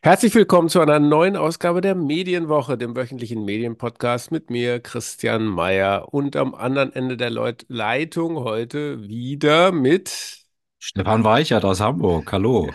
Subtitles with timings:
[0.00, 6.14] Herzlich willkommen zu einer neuen Ausgabe der Medienwoche, dem wöchentlichen Medienpodcast mit mir, Christian Mayer,
[6.14, 10.38] und am anderen Ende der Leut Leitung heute wieder mit
[10.78, 12.30] Stefan Weichert aus Hamburg.
[12.30, 12.70] Hallo.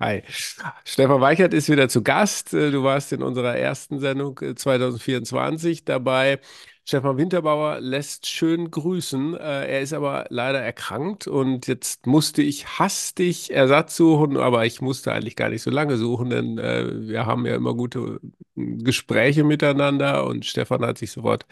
[0.00, 0.22] Hi.
[0.84, 2.54] Stefan Weichert ist wieder zu Gast.
[2.54, 6.40] Du warst in unserer ersten Sendung 2024 dabei.
[6.84, 9.34] Stefan Winterbauer lässt schön grüßen.
[9.36, 9.38] Äh,
[9.68, 15.12] er ist aber leider erkrankt und jetzt musste ich hastig Ersatz suchen, aber ich musste
[15.12, 18.20] eigentlich gar nicht so lange suchen, denn äh, wir haben ja immer gute
[18.56, 21.46] Gespräche miteinander und Stefan hat sich sofort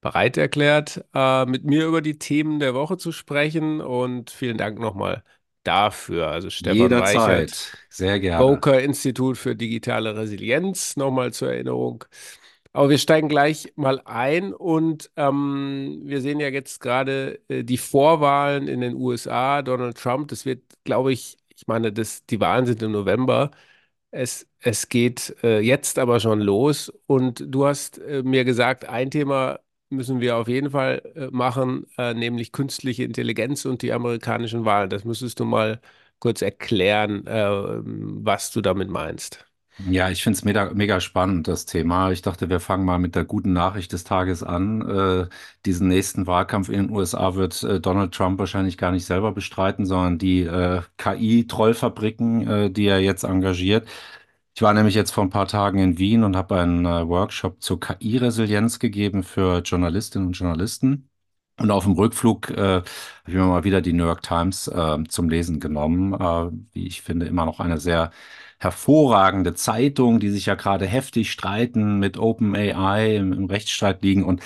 [0.00, 4.78] bereit erklärt, äh, mit mir über die Themen der Woche zu sprechen und vielen Dank
[4.78, 5.24] nochmal
[5.64, 6.28] dafür.
[6.28, 7.50] Also Stefan Jederzeit.
[7.50, 8.62] Reichert, Sehr gerne.
[8.62, 12.04] Boker Institut für digitale Resilienz, nochmal zur Erinnerung.
[12.78, 17.76] Aber wir steigen gleich mal ein und ähm, wir sehen ja jetzt gerade äh, die
[17.78, 22.66] Vorwahlen in den USA, Donald Trump, das wird, glaube ich, ich meine, das, die Wahlen
[22.66, 23.50] sind im November.
[24.12, 29.10] Es, es geht äh, jetzt aber schon los und du hast äh, mir gesagt, ein
[29.10, 34.64] Thema müssen wir auf jeden Fall äh, machen, äh, nämlich künstliche Intelligenz und die amerikanischen
[34.66, 34.90] Wahlen.
[34.90, 35.80] Das müsstest du mal
[36.20, 37.48] kurz erklären, äh,
[37.84, 39.47] was du damit meinst.
[39.80, 42.10] Ja, ich finde es mega, mega spannend, das Thema.
[42.10, 44.82] Ich dachte, wir fangen mal mit der guten Nachricht des Tages an.
[44.88, 45.28] Äh,
[45.66, 49.86] diesen nächsten Wahlkampf in den USA wird äh, Donald Trump wahrscheinlich gar nicht selber bestreiten,
[49.86, 53.86] sondern die äh, KI-Trollfabriken, äh, die er jetzt engagiert.
[54.56, 57.62] Ich war nämlich jetzt vor ein paar Tagen in Wien und habe einen äh, Workshop
[57.62, 61.08] zur KI-Resilienz gegeben für Journalistinnen und Journalisten.
[61.60, 62.84] Und auf dem Rückflug äh, habe
[63.26, 67.02] ich mir mal wieder die New York Times äh, zum Lesen genommen, äh, wie ich
[67.02, 68.12] finde, immer noch eine sehr
[68.58, 74.24] hervorragende Zeitung, die sich ja gerade heftig streiten mit OpenAI im, im Rechtsstreit liegen.
[74.24, 74.42] Und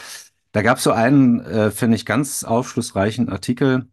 [0.53, 3.89] da gab es so einen, äh, finde ich, ganz aufschlussreichen Artikel,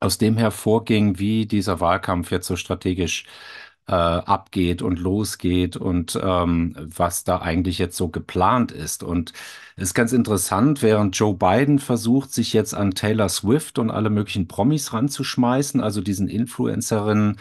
[0.00, 3.26] aus dem hervorging, wie dieser Wahlkampf jetzt so strategisch
[3.88, 9.02] äh, abgeht und losgeht und ähm, was da eigentlich jetzt so geplant ist.
[9.02, 9.32] Und
[9.76, 14.10] es ist ganz interessant, während Joe Biden versucht, sich jetzt an Taylor Swift und alle
[14.10, 17.38] möglichen Promis ranzuschmeißen, also diesen Influencerinnen,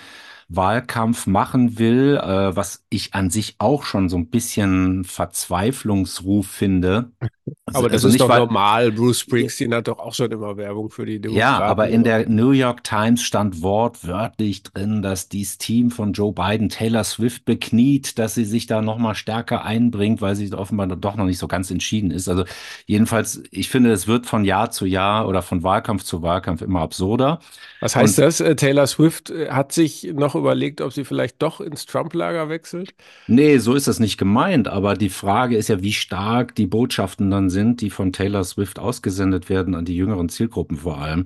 [0.48, 7.12] Wahlkampf machen will, äh, was ich an sich auch schon so ein bisschen Verzweiflungsruf finde.
[7.68, 8.92] Also, aber das also ist doch normal.
[8.92, 11.62] Bruce Springsteen hat doch auch schon immer Werbung für die Demokraten.
[11.62, 16.34] Ja, aber in der New York Times stand wortwörtlich drin, dass dieses Team von Joe
[16.34, 20.88] Biden Taylor Swift bekniet, dass sie sich da noch mal stärker einbringt, weil sie offenbar
[20.88, 22.28] doch noch nicht so ganz entschieden ist.
[22.28, 22.46] Also
[22.88, 26.82] jedenfalls, ich finde, es wird von Jahr zu Jahr oder von Wahlkampf zu Wahlkampf immer
[26.82, 27.40] absurder.
[27.80, 28.40] Was heißt Und, das?
[28.40, 32.96] Äh, Taylor Swift äh, hat sich noch überlegt, ob sie vielleicht doch ins Trump-Lager wechselt?
[33.28, 34.68] Nee, so ist das nicht gemeint.
[34.68, 38.79] Aber die Frage ist ja, wie stark die Botschaften dann sind, die von Taylor Swift
[38.79, 41.25] ausgesendet werden, an die jüngeren Zielgruppen vor allem.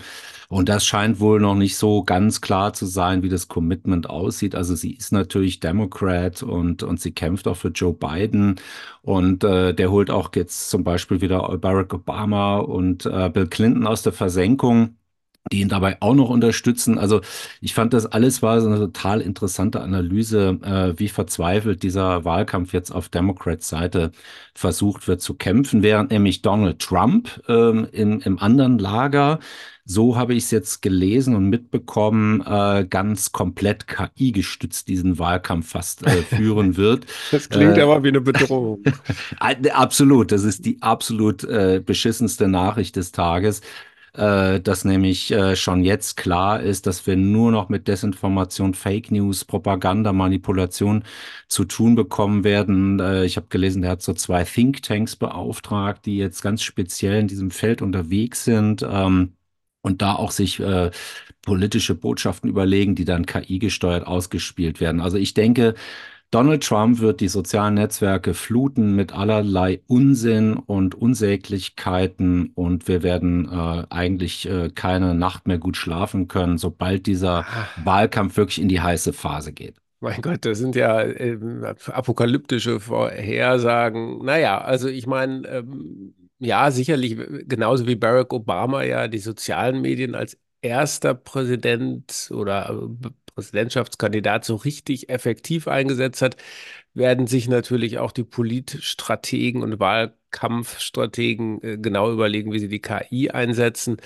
[0.50, 4.56] Und das scheint wohl noch nicht so ganz klar zu sein, wie das Commitment aussieht.
[4.56, 8.56] Also sie ist natürlich Democrat und, und sie kämpft auch für Joe Biden.
[9.02, 13.88] Und äh, der holt auch jetzt zum Beispiel wieder Barack Obama und äh, Bill Clinton
[13.88, 14.96] aus der Versenkung
[15.52, 16.98] die ihn dabei auch noch unterstützen.
[16.98, 17.22] Also
[17.62, 22.74] ich fand das alles war so eine total interessante Analyse, äh, wie verzweifelt dieser Wahlkampf
[22.74, 24.12] jetzt auf Democrats Seite
[24.54, 29.40] versucht wird zu kämpfen, während nämlich Donald Trump ähm, im, im anderen Lager,
[29.86, 35.70] so habe ich es jetzt gelesen und mitbekommen, äh, ganz komplett KI gestützt diesen Wahlkampf
[35.72, 37.08] fast äh, führen wird.
[37.32, 38.84] Das klingt äh, aber wie eine Bedrohung.
[39.72, 43.62] absolut, das ist die absolut äh, beschissenste Nachricht des Tages
[44.14, 49.12] äh, dass nämlich äh, schon jetzt klar ist, dass wir nur noch mit Desinformation, Fake
[49.12, 51.04] News, Propaganda, Manipulation
[51.48, 53.00] zu tun bekommen werden.
[53.00, 57.28] Äh, ich habe gelesen, der hat so zwei Thinktanks beauftragt, die jetzt ganz speziell in
[57.28, 58.84] diesem Feld unterwegs sind.
[58.90, 59.34] Ähm,
[59.82, 60.92] und da auch sich äh,
[61.42, 65.02] politische Botschaften überlegen, die dann KI gesteuert ausgespielt werden.
[65.02, 65.76] Also ich denke,
[66.32, 73.50] Donald Trump wird die sozialen Netzwerke fluten mit allerlei Unsinn und Unsäglichkeiten und wir werden
[73.52, 77.68] äh, eigentlich äh, keine Nacht mehr gut schlafen können, sobald dieser ah.
[77.84, 79.78] Wahlkampf wirklich in die heiße Phase geht.
[80.02, 81.38] Mein Gott, das sind ja äh,
[81.88, 84.24] apokalyptische Vorhersagen.
[84.24, 87.18] Naja, also ich meine, ähm, ja, sicherlich,
[87.48, 93.10] genauso wie Barack Obama ja die sozialen Medien als erster Präsident oder äh,
[93.40, 96.38] Präsidentschaftskandidat so richtig effektiv eingesetzt hat,
[96.94, 103.30] werden sich natürlich auch die Politstrategen und Wahlkampfstrategen äh, genau überlegen, wie sie die KI
[103.30, 103.98] einsetzen.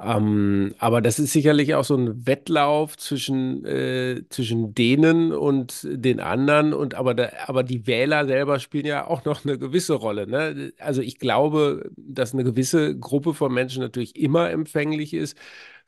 [0.00, 6.20] Ähm, aber das ist sicherlich auch so ein Wettlauf zwischen, äh, zwischen denen und den
[6.20, 6.74] anderen.
[6.74, 10.26] Und aber, da, aber die Wähler selber spielen ja auch noch eine gewisse Rolle.
[10.26, 10.72] Ne?
[10.78, 15.36] Also ich glaube, dass eine gewisse Gruppe von Menschen natürlich immer empfänglich ist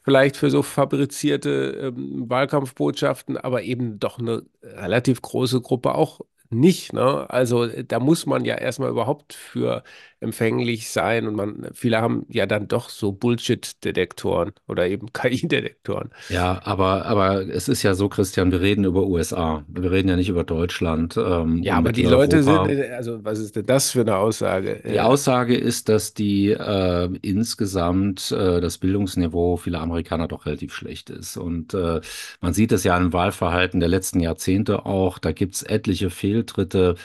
[0.08, 6.94] vielleicht für so fabrizierte ähm, Wahlkampfbotschaften, aber eben doch eine relativ große Gruppe auch nicht.
[6.94, 7.28] Ne?
[7.28, 9.84] Also da muss man ja erstmal überhaupt für
[10.20, 16.10] empfänglich sein und man, viele haben ja dann doch so Bullshit-Detektoren oder eben KI-Detektoren.
[16.28, 19.64] Ja, aber, aber es ist ja so, Christian, wir reden über USA.
[19.68, 21.16] Wir reden ja nicht über Deutschland.
[21.16, 22.58] Ähm, ja, aber die Leute sind,
[22.92, 24.82] also was ist denn das für eine Aussage?
[24.84, 31.10] Die Aussage ist, dass die äh, insgesamt äh, das Bildungsniveau vieler Amerikaner doch relativ schlecht
[31.10, 31.36] ist.
[31.36, 32.00] Und äh,
[32.40, 35.18] man sieht es ja im Wahlverhalten der letzten Jahrzehnte auch.
[35.18, 36.96] Da gibt es etliche Fehltritte.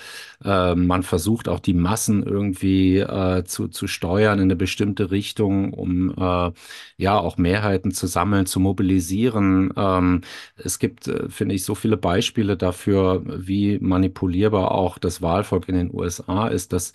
[0.43, 5.73] Äh, man versucht auch die Massen irgendwie äh, zu, zu steuern in eine bestimmte Richtung,
[5.73, 6.51] um äh,
[6.97, 9.71] ja auch Mehrheiten zu sammeln, zu mobilisieren.
[9.75, 10.21] Ähm,
[10.55, 15.75] es gibt, äh, finde ich, so viele Beispiele dafür, wie manipulierbar auch das Wahlvolk in
[15.75, 16.93] den USA ist, dass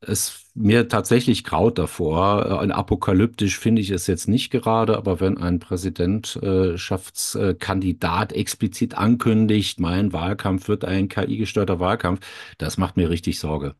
[0.00, 2.62] es mir tatsächlich graut davor.
[2.62, 10.12] Äh, apokalyptisch finde ich es jetzt nicht gerade, aber wenn ein Präsidentschaftskandidat explizit ankündigt, mein
[10.12, 12.20] Wahlkampf wird ein KI-gesteuerter Wahlkampf,
[12.58, 13.74] das macht mir richtig Sorge.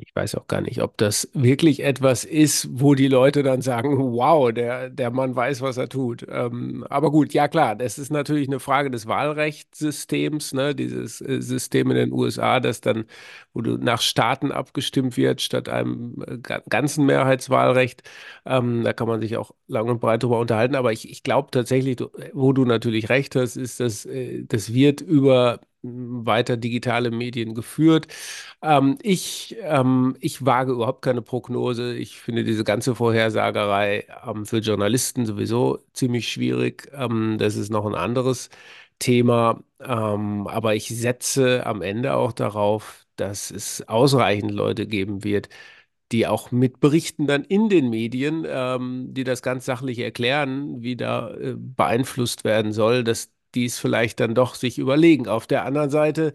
[0.00, 3.98] Ich weiß auch gar nicht, ob das wirklich etwas ist, wo die Leute dann sagen,
[3.98, 6.26] wow, der, der Mann weiß, was er tut.
[6.30, 10.74] Ähm, aber gut, ja klar, das ist natürlich eine Frage des Wahlrechtssystems, ne?
[10.74, 13.06] dieses äh, System in den USA, das dann,
[13.52, 18.02] wo du nach Staaten abgestimmt wird, statt einem äh, ganzen Mehrheitswahlrecht.
[18.46, 20.76] Ähm, da kann man sich auch lang und breit drüber unterhalten.
[20.76, 21.98] Aber ich, ich glaube tatsächlich,
[22.32, 28.06] wo du natürlich recht hast, ist, dass äh, das wird über weiter digitale Medien geführt.
[28.62, 31.94] Ähm, ich, ähm, ich wage überhaupt keine Prognose.
[31.96, 36.88] Ich finde diese ganze Vorhersagerei ähm, für Journalisten sowieso ziemlich schwierig.
[36.92, 38.50] Ähm, das ist noch ein anderes
[38.98, 39.62] Thema.
[39.80, 45.48] Ähm, aber ich setze am Ende auch darauf, dass es ausreichend Leute geben wird,
[46.12, 50.96] die auch mit Berichten dann in den Medien, ähm, die das ganz sachlich erklären, wie
[50.96, 55.28] da äh, beeinflusst werden soll, dass die es vielleicht dann doch sich überlegen.
[55.28, 56.32] Auf der anderen Seite,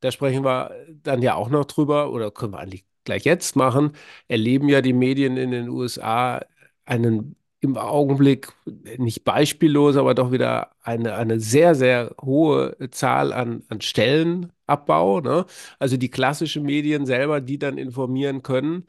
[0.00, 0.72] da sprechen wir
[1.02, 3.92] dann ja auch noch drüber, oder können wir eigentlich gleich jetzt machen,
[4.28, 6.40] erleben ja die Medien in den USA
[6.84, 8.52] einen im Augenblick
[8.98, 15.20] nicht beispiellos, aber doch wieder eine, eine sehr, sehr hohe Zahl an, an Stellenabbau.
[15.20, 15.46] Ne?
[15.78, 18.86] Also die klassischen Medien selber, die dann informieren können,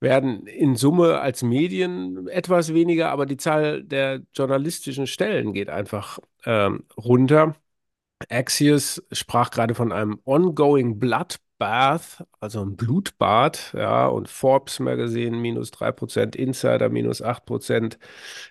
[0.00, 6.20] werden in Summe als Medien etwas weniger, aber die Zahl der journalistischen Stellen geht einfach
[6.48, 7.54] ähm, runter.
[8.30, 15.70] Axios sprach gerade von einem ongoing Bloodbath, also ein Blutbad, ja, und Forbes Magazine minus
[15.72, 17.98] 3%, Insider minus 8%,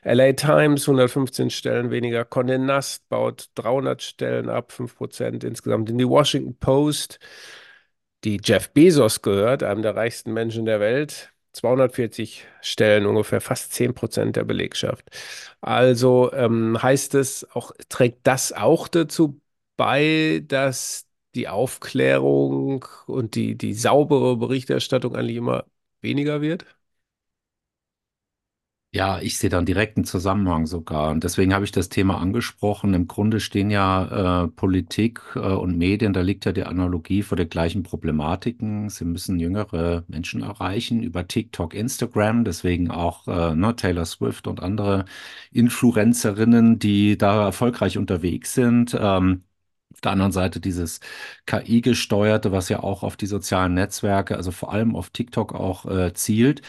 [0.04, 5.90] LA Times 115 Stellen weniger, Condé Nast baut 300 Stellen ab, 5% insgesamt.
[5.90, 7.20] In die Washington Post,
[8.24, 13.94] die Jeff Bezos gehört, einem der reichsten Menschen der Welt, 240 Stellen, ungefähr fast 10
[13.94, 15.10] Prozent der Belegschaft.
[15.62, 19.42] Also ähm, heißt es auch, trägt das auch dazu
[19.76, 25.66] bei, dass die Aufklärung und die, die saubere Berichterstattung eigentlich immer
[26.02, 26.66] weniger wird?
[28.94, 31.12] Ja, ich sehe da einen direkten Zusammenhang sogar.
[31.12, 32.94] Und deswegen habe ich das Thema angesprochen.
[32.94, 37.36] Im Grunde stehen ja äh, Politik äh, und Medien, da liegt ja die Analogie vor
[37.36, 38.90] den gleichen Problematiken.
[38.90, 44.62] Sie müssen jüngere Menschen erreichen über TikTok, Instagram, deswegen auch äh, ne, Taylor Swift und
[44.64, 45.06] andere
[45.52, 48.96] Influencerinnen, die da erfolgreich unterwegs sind.
[49.00, 49.44] Ähm,
[49.94, 51.00] auf der anderen Seite dieses
[51.46, 56.14] KI-gesteuerte, was ja auch auf die sozialen Netzwerke, also vor allem auf TikTok auch äh,
[56.14, 56.62] zielt.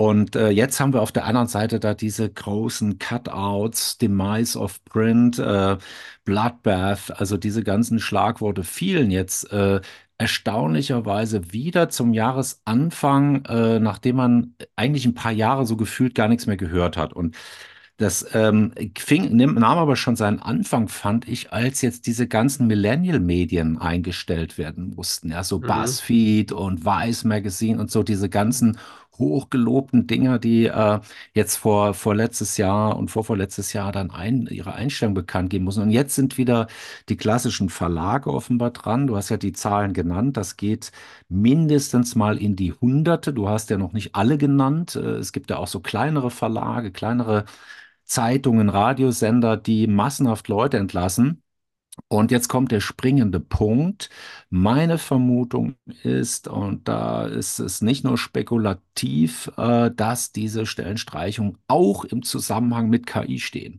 [0.00, 4.82] Und äh, jetzt haben wir auf der anderen Seite da diese großen Cutouts, Demise of
[4.86, 5.76] Print, äh,
[6.24, 9.82] Bloodbath, also diese ganzen Schlagworte fielen jetzt äh,
[10.16, 16.46] erstaunlicherweise wieder zum Jahresanfang, äh, nachdem man eigentlich ein paar Jahre so gefühlt gar nichts
[16.46, 17.12] mehr gehört hat.
[17.12, 17.36] Und
[17.98, 23.76] das ähm, fing, nahm aber schon seinen Anfang, fand ich, als jetzt diese ganzen Millennial-Medien
[23.76, 25.30] eingestellt werden mussten.
[25.30, 25.66] Ja, so mhm.
[25.66, 28.78] BuzzFeed und Vice Magazine und so diese ganzen
[29.20, 31.00] hochgelobten Dinger, die äh,
[31.34, 35.66] jetzt vor, vor letztes Jahr und vor vorletztes Jahr dann ein, ihre Einstellung bekannt geben
[35.66, 35.82] mussten.
[35.82, 36.66] Und jetzt sind wieder
[37.08, 39.06] die klassischen Verlage offenbar dran.
[39.06, 40.36] Du hast ja die Zahlen genannt.
[40.36, 40.90] Das geht
[41.28, 43.32] mindestens mal in die Hunderte.
[43.32, 44.96] Du hast ja noch nicht alle genannt.
[44.96, 47.44] Äh, Es gibt ja auch so kleinere Verlage, kleinere
[48.04, 51.42] Zeitungen, Radiosender, die massenhaft Leute entlassen.
[52.08, 54.10] Und jetzt kommt der springende Punkt.
[54.48, 62.04] Meine Vermutung ist, und da ist es nicht nur spekulativ, äh, dass diese Stellenstreichungen auch
[62.04, 63.78] im Zusammenhang mit KI stehen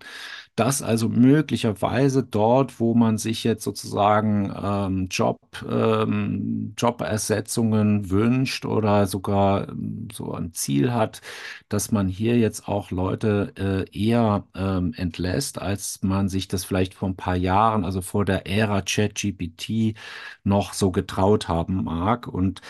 [0.55, 5.39] dass also möglicherweise dort, wo man sich jetzt sozusagen ähm, Job,
[5.69, 11.21] ähm, Jobersetzungen wünscht oder sogar ähm, so ein Ziel hat,
[11.69, 13.53] dass man hier jetzt auch Leute
[13.93, 18.25] äh, eher ähm, entlässt, als man sich das vielleicht vor ein paar Jahren, also vor
[18.25, 19.95] der Ära ChatGPT,
[20.43, 22.27] noch so getraut haben mag.
[22.27, 22.61] Und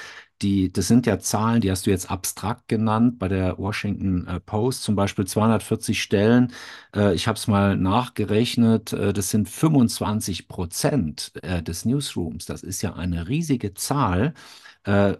[0.42, 4.40] die, das sind ja Zahlen, die hast du jetzt abstrakt genannt, bei der Washington äh,
[4.40, 6.52] Post zum Beispiel 240 Stellen.
[6.96, 11.32] Äh, ich habe es mal nachgerechnet, äh, das sind 25 Prozent
[11.68, 12.46] des Newsrooms.
[12.46, 14.34] Das ist ja eine riesige Zahl.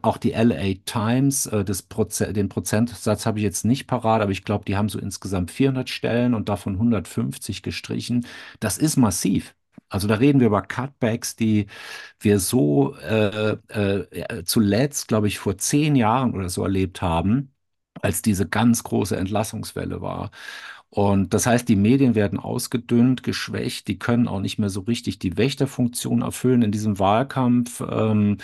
[0.02, 4.44] Auch die LA Times, äh, Proze den Prozentsatz habe ich jetzt nicht parat, aber ich
[4.44, 8.26] glaube, die haben so insgesamt 400 Stellen und davon 150 gestrichen.
[8.60, 9.54] Das ist massiv.
[9.92, 11.68] Also da reden wir über Cutbacks, die
[12.20, 17.54] wir so äh, äh, zuletzt, glaube ich, vor zehn Jahren oder so erlebt haben,
[18.02, 20.32] als diese ganz große Entlassungswelle war.
[20.94, 25.20] Und das heißt, die Medien werden ausgedünnt, geschwächt, die können auch nicht mehr so richtig
[25.20, 27.82] die Wächterfunktion erfüllen in diesem Wahlkampf.
[27.90, 28.38] Ähm,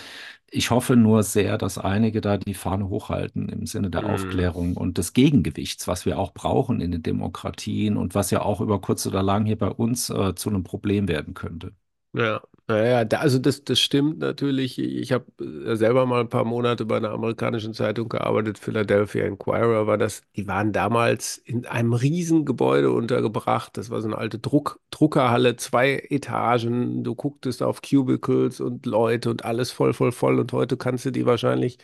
[0.50, 4.06] ich hoffe nur sehr, dass einige da die Fahne hochhalten im Sinne der Mhm.
[4.06, 8.60] Aufklärung und des Gegengewichts, was wir auch brauchen in den Demokratien und was ja auch
[8.62, 11.72] über kurz oder lang hier bei uns äh, zu einem Problem werden könnte.
[12.14, 14.78] Ja, naja, da, also das, das stimmt natürlich.
[14.78, 19.86] Ich habe äh, selber mal ein paar Monate bei einer amerikanischen Zeitung gearbeitet, Philadelphia Inquirer
[19.86, 20.22] war das.
[20.34, 23.76] Die waren damals in einem Riesengebäude untergebracht.
[23.76, 27.04] Das war so eine alte Druck, Druckerhalle, zwei Etagen.
[27.04, 30.38] Du gucktest auf Cubicles und Leute und alles voll, voll, voll.
[30.40, 31.78] Und heute kannst du die wahrscheinlich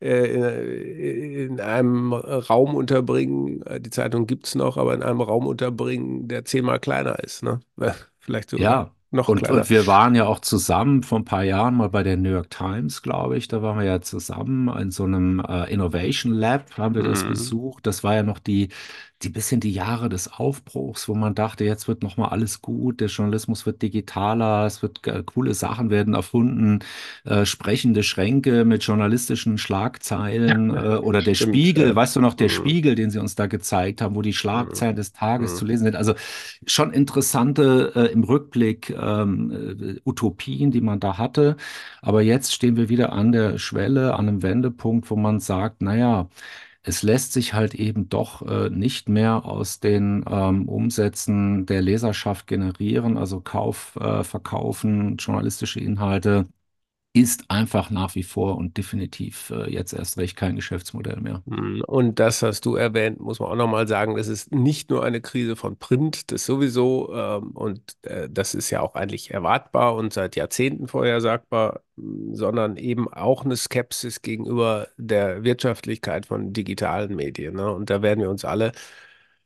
[0.00, 3.62] äh, in, in einem Raum unterbringen.
[3.66, 7.42] Äh, Die Zeitung gibt es noch, aber in einem Raum unterbringen, der zehnmal kleiner ist,
[7.42, 7.60] ne?
[8.20, 9.54] Vielleicht sogar Ja, noch und, kleiner.
[9.60, 12.50] und wir waren ja auch zusammen vor ein paar Jahren mal bei der New York
[12.50, 13.48] Times, glaube ich.
[13.48, 17.28] Da waren wir ja zusammen in so einem äh, Innovation Lab, haben wir das Mhm.
[17.28, 17.86] besucht.
[17.86, 18.68] Das war ja noch die,
[19.24, 23.00] die bisschen die Jahre des Aufbruchs, wo man dachte, jetzt wird noch mal alles gut,
[23.00, 26.80] der Journalismus wird digitaler, es wird äh, coole Sachen werden erfunden,
[27.24, 31.96] äh, sprechende Schränke mit journalistischen Schlagzeilen äh, oder der Stimmt, Spiegel, ja.
[31.96, 32.48] weißt du noch, der Mhm.
[32.48, 34.34] Spiegel, den sie uns da gezeigt haben, wo die Mhm.
[34.34, 35.70] Schlagzeilen des Tages zu Mhm.
[35.70, 35.96] lesen sind.
[35.96, 36.14] Also
[36.66, 41.56] schon interessante äh, im Rückblick ähm, äh, Utopien, die man da hatte.
[42.00, 46.28] Aber jetzt stehen wir wieder an der Schwelle, an einem Wendepunkt, wo man sagt, naja,
[46.82, 52.46] es lässt sich halt eben doch äh, nicht mehr aus den ähm, Umsätzen der Leserschaft
[52.46, 56.46] generieren, also Kauf, äh, Verkaufen, journalistische Inhalte
[57.14, 61.42] ist einfach nach wie vor und definitiv äh, jetzt erst recht kein Geschäftsmodell mehr.
[61.44, 61.82] Mhm.
[61.86, 65.20] Und das hast du erwähnt, muss man auch nochmal sagen, das ist nicht nur eine
[65.20, 70.14] Krise von Print, das sowieso, ähm, und äh, das ist ja auch eigentlich erwartbar und
[70.14, 77.56] seit Jahrzehnten vorhersagbar, mh, sondern eben auch eine Skepsis gegenüber der Wirtschaftlichkeit von digitalen Medien.
[77.56, 77.70] Ne?
[77.74, 78.72] Und da werden wir uns alle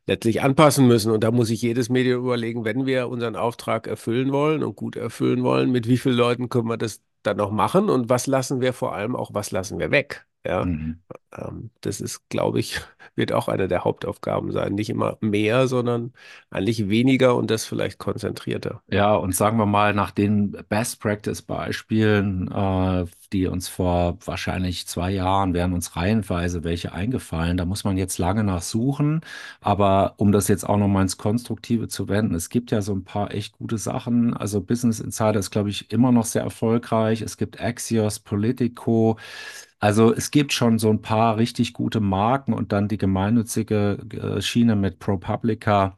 [0.06, 1.10] letztlich anpassen müssen.
[1.12, 4.96] Und da muss sich jedes Medium überlegen, wenn wir unseren Auftrag erfüllen wollen und gut
[4.96, 8.60] erfüllen wollen, mit wie vielen Leuten können wir das dann noch machen und was lassen
[8.60, 10.26] wir vor allem auch, was lassen wir weg?
[10.46, 10.64] Ja.
[10.64, 11.00] Mhm.
[11.36, 12.80] Ähm, das ist, glaube ich,
[13.14, 14.74] wird auch eine der Hauptaufgaben sein.
[14.74, 16.12] Nicht immer mehr, sondern
[16.50, 18.82] eigentlich weniger und das vielleicht konzentrierter.
[18.90, 24.86] Ja, und sagen wir mal, nach den Best Practice Beispielen, äh, die uns vor wahrscheinlich
[24.86, 29.20] zwei Jahren wären uns reihenweise welche eingefallen, da muss man jetzt lange nachsuchen.
[29.60, 32.94] Aber um das jetzt auch noch mal ins Konstruktive zu wenden, es gibt ja so
[32.94, 34.34] ein paar echt gute Sachen.
[34.34, 37.22] Also Business Insider ist, glaube ich, immer noch sehr erfolgreich.
[37.22, 39.16] Es gibt Axios, Politico.
[39.86, 43.98] Also es gibt schon so ein paar richtig gute Marken und dann die gemeinnützige
[44.38, 45.96] äh, Schiene mit ProPublica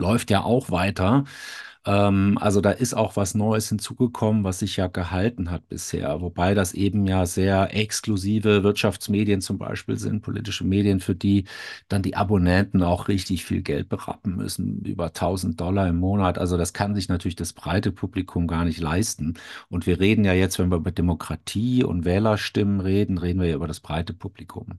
[0.00, 1.24] läuft ja auch weiter.
[1.86, 6.20] Ähm, also da ist auch was Neues hinzugekommen, was sich ja gehalten hat bisher.
[6.20, 11.44] Wobei das eben ja sehr exklusive Wirtschaftsmedien zum Beispiel sind, politische Medien, für die
[11.88, 16.38] dann die Abonnenten auch richtig viel Geld berappen müssen, über 1000 Dollar im Monat.
[16.38, 19.34] Also das kann sich natürlich das breite Publikum gar nicht leisten.
[19.68, 23.56] Und wir reden ja jetzt, wenn wir über Demokratie und Wählerstimmen reden, reden wir ja
[23.56, 24.78] über das breite Publikum.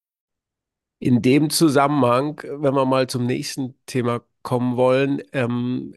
[1.01, 5.95] In dem Zusammenhang, wenn wir mal zum nächsten Thema kommen wollen, ähm,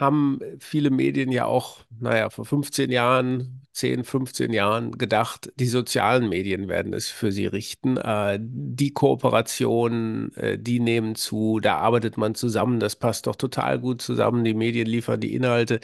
[0.00, 6.28] haben viele Medien ja auch, naja, vor 15 Jahren, 10, 15 Jahren gedacht, die sozialen
[6.30, 7.96] Medien werden es für sie richten.
[7.98, 13.80] Äh, die Kooperationen, äh, die nehmen zu, da arbeitet man zusammen, das passt doch total
[13.80, 14.44] gut zusammen.
[14.44, 15.80] Die Medien liefern die Inhalte,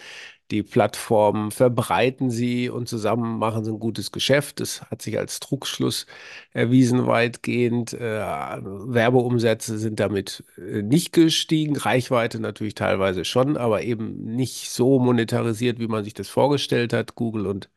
[0.50, 4.60] die Plattformen verbreiten sie und zusammen machen sie ein gutes Geschäft.
[4.60, 6.06] Das hat sich als Trugschluss
[6.52, 7.92] erwiesen weitgehend.
[7.94, 14.98] Äh, Werbeumsätze sind damit äh, nicht gestiegen, Reichweite natürlich teilweise schon, aber eben nicht so
[14.98, 17.14] monetarisiert, wie man sich das vorgestellt hat.
[17.16, 17.70] Google und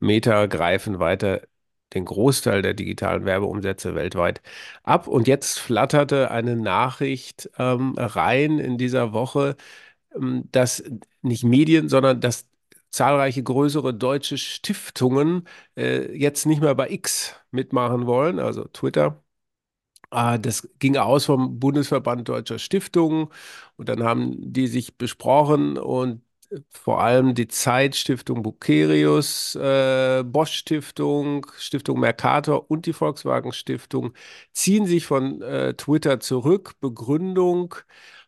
[0.00, 1.42] Meta greifen weiter
[1.94, 4.40] den Großteil der digitalen Werbeumsätze weltweit
[4.82, 5.06] ab.
[5.08, 9.56] Und jetzt flatterte eine Nachricht ähm, rein in dieser Woche,
[10.50, 10.82] dass
[11.22, 12.46] nicht Medien, sondern dass
[12.90, 19.22] zahlreiche größere deutsche Stiftungen äh, jetzt nicht mehr bei X mitmachen wollen, also Twitter.
[20.10, 23.28] Äh, das ging aus vom Bundesverband Deutscher Stiftungen
[23.76, 26.22] und dann haben die sich besprochen und
[26.70, 34.12] vor allem die Zeitstiftung Bucerius, äh, Bosch Stiftung, Stiftung Mercator und die Volkswagen Stiftung
[34.52, 36.74] ziehen sich von äh, Twitter zurück.
[36.80, 37.74] Begründung,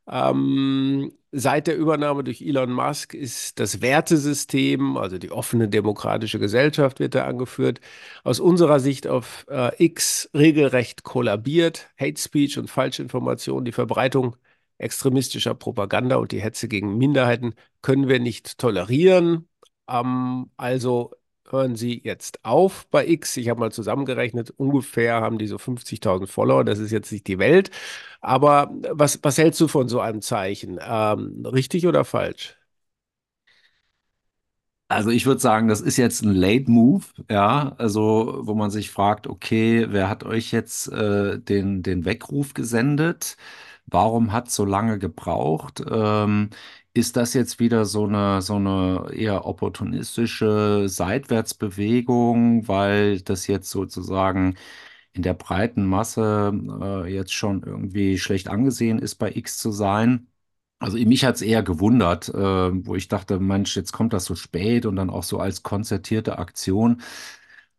[0.07, 7.01] ähm, seit der Übernahme durch Elon Musk ist das Wertesystem, also die offene demokratische Gesellschaft
[7.01, 7.81] wird da angeführt,
[8.23, 11.91] aus unserer Sicht auf äh, X regelrecht kollabiert.
[11.99, 14.37] Hate Speech und Falschinformation, die Verbreitung
[14.79, 19.49] extremistischer Propaganda und die Hetze gegen Minderheiten können wir nicht tolerieren.
[19.89, 21.13] Ähm, also
[21.51, 23.37] hören Sie jetzt auf bei X.
[23.37, 26.65] Ich habe mal zusammengerechnet, ungefähr haben die so 50.000 Follower.
[26.65, 27.71] Das ist jetzt nicht die Welt.
[28.21, 30.79] Aber was, was hältst du von so einem Zeichen?
[30.83, 32.57] Ähm, richtig oder falsch?
[34.89, 38.91] Also ich würde sagen, das ist jetzt ein Late Move, ja, also wo man sich
[38.91, 43.37] fragt, okay, wer hat euch jetzt äh, den, den Weckruf gesendet?
[43.87, 45.83] Warum hat es so lange gebraucht?
[45.91, 46.51] Ähm,
[46.95, 54.57] ist das jetzt wieder so eine, so eine eher opportunistische Seitwärtsbewegung, weil das jetzt sozusagen
[55.13, 56.53] in der breiten Masse
[57.07, 60.29] äh, jetzt schon irgendwie schlecht angesehen ist, bei X zu sein?
[60.81, 62.35] Also mich hat es eher gewundert, äh,
[62.87, 66.39] wo ich dachte, Mensch, jetzt kommt das so spät und dann auch so als konzertierte
[66.39, 67.03] Aktion.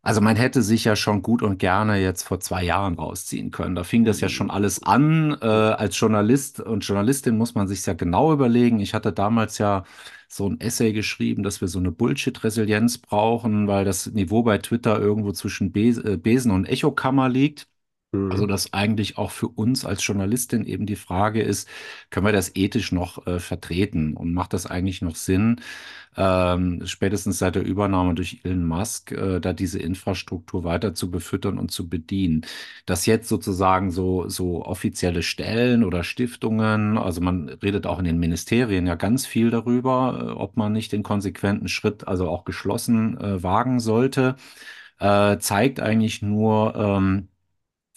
[0.07, 3.73] Also man hätte sich ja schon gut und gerne jetzt vor zwei Jahren rausziehen können.
[3.75, 5.35] Da fing das ja schon alles an.
[5.41, 8.79] Äh, als Journalist und Journalistin muss man sich ja genau überlegen.
[8.79, 9.83] Ich hatte damals ja
[10.27, 14.99] so ein Essay geschrieben, dass wir so eine Bullshit-Resilienz brauchen, weil das Niveau bei Twitter
[14.99, 17.67] irgendwo zwischen äh, Besen und Echokammer liegt.
[18.31, 18.47] Also, mhm.
[18.47, 21.67] dass eigentlich auch für uns als Journalistin eben die Frage ist,
[22.09, 25.61] können wir das ethisch noch äh, vertreten und macht das eigentlich noch Sinn,
[26.17, 31.59] ähm, spätestens seit der Übernahme durch Elon Musk, äh, da diese Infrastruktur weiter zu befüttern
[31.59, 32.45] und zu bedienen?
[32.85, 38.19] Dass jetzt sozusagen so, so offizielle Stellen oder Stiftungen, also man redet auch in den
[38.19, 43.17] Ministerien ja ganz viel darüber, äh, ob man nicht den konsequenten Schritt, also auch geschlossen,
[43.19, 44.35] äh, wagen sollte,
[44.99, 47.29] äh, zeigt eigentlich nur, ähm,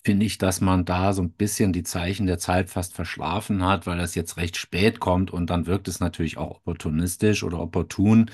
[0.08, 3.86] finde ich, dass man da so ein bisschen die Zeichen der Zeit fast verschlafen hat,
[3.86, 8.30] weil das jetzt recht spät kommt und dann wirkt es natürlich auch opportunistisch oder opportun.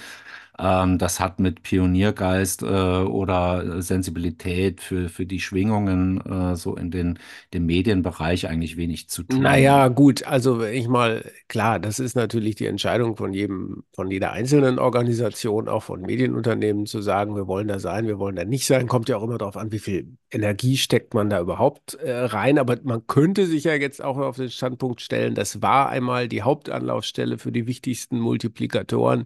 [0.58, 6.92] Ähm, das hat mit Pioniergeist äh, oder Sensibilität für, für die Schwingungen äh, so in
[6.92, 7.18] den,
[7.52, 9.42] dem Medienbereich eigentlich wenig zu tun.
[9.42, 14.30] Naja, gut, also ich mal, klar, das ist natürlich die Entscheidung von jedem, von jeder
[14.32, 18.66] einzelnen Organisation, auch von Medienunternehmen zu sagen, wir wollen da sein, wir wollen da nicht
[18.66, 18.86] sein.
[18.86, 22.58] Kommt ja auch immer darauf an, wie viel Energie steckt man da überhaupt äh, rein.
[22.58, 26.42] Aber man könnte sich ja jetzt auch auf den Standpunkt stellen, das war einmal die
[26.42, 29.24] Hauptanlaufstelle für die wichtigsten Multiplikatoren.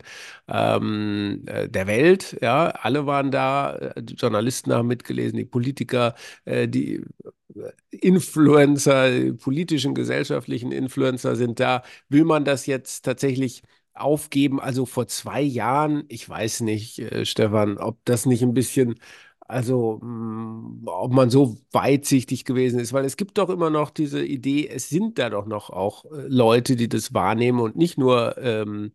[0.49, 2.37] Ähm, äh, der Welt.
[2.43, 7.03] Ja, alle waren da, die Journalisten haben mitgelesen, die Politiker, äh, die
[7.91, 11.83] Influencer, die politischen, gesellschaftlichen Influencer sind da.
[12.09, 13.63] Will man das jetzt tatsächlich
[13.95, 14.61] aufgeben?
[14.61, 18.97] Also vor zwei Jahren, ich weiß nicht, äh, Stefan, ob das nicht ein bisschen
[19.51, 24.23] also, mh, ob man so weitsichtig gewesen ist, weil es gibt doch immer noch diese
[24.25, 28.37] Idee, es sind da doch noch auch äh, Leute, die das wahrnehmen und nicht nur
[28.39, 28.93] ähm,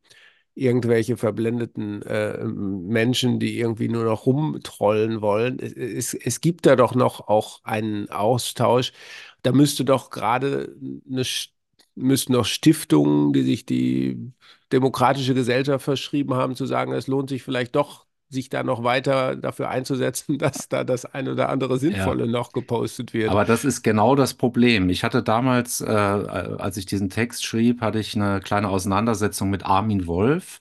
[0.56, 5.60] irgendwelche verblendeten äh, Menschen, die irgendwie nur noch rumtrollen wollen.
[5.60, 8.94] Es, es gibt da doch noch auch einen Austausch.
[9.42, 10.76] Da müsste doch gerade
[11.10, 11.24] eine
[11.96, 14.34] müssten noch Stiftungen, die sich die
[14.72, 19.36] demokratische Gesellschaft verschrieben haben, zu sagen, es lohnt sich vielleicht doch sich da noch weiter
[19.36, 22.32] dafür einzusetzen, dass da das ein oder andere Sinnvolle ja.
[22.32, 23.30] noch gepostet wird.
[23.30, 24.90] Aber das ist genau das Problem.
[24.90, 29.66] Ich hatte damals, äh, als ich diesen Text schrieb, hatte ich eine kleine Auseinandersetzung mit
[29.66, 30.60] Armin Wolf.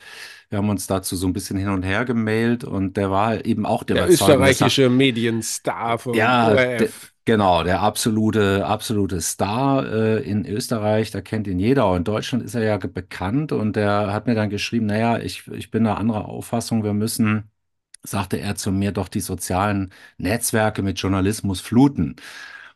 [0.50, 3.64] Wir haben uns dazu so ein bisschen hin und her gemailt und der war eben
[3.64, 7.12] auch der, der österreichische Medienstar von ja, ORF.
[7.24, 11.88] Genau, der absolute, absolute Star äh, in Österreich, da kennt ihn jeder.
[11.88, 15.46] Und in Deutschland ist er ja bekannt und der hat mir dann geschrieben, naja, ich,
[15.48, 17.51] ich bin eine andere Auffassung, wir müssen,
[18.02, 22.16] sagte er zu mir, doch die sozialen Netzwerke mit Journalismus fluten.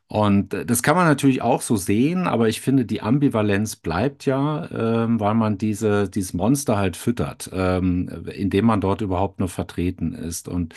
[0.09, 4.25] Und äh, das kann man natürlich auch so sehen, aber ich finde, die Ambivalenz bleibt
[4.27, 9.49] ja, ähm, weil man diese, dieses Monster halt füttert, ähm, indem man dort überhaupt nur
[9.49, 10.49] vertreten ist.
[10.49, 10.75] Und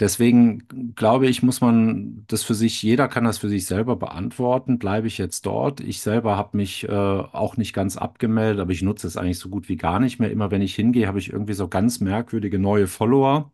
[0.00, 0.66] Deswegen
[0.96, 4.78] glaube ich, muss man das für sich, jeder kann das für sich selber beantworten.
[4.78, 5.80] Bleibe ich jetzt dort?
[5.80, 9.48] Ich selber habe mich äh, auch nicht ganz abgemeldet, aber ich nutze es eigentlich so
[9.48, 10.30] gut wie gar nicht mehr.
[10.30, 13.51] Immer wenn ich hingehe, habe ich irgendwie so ganz merkwürdige neue Follower.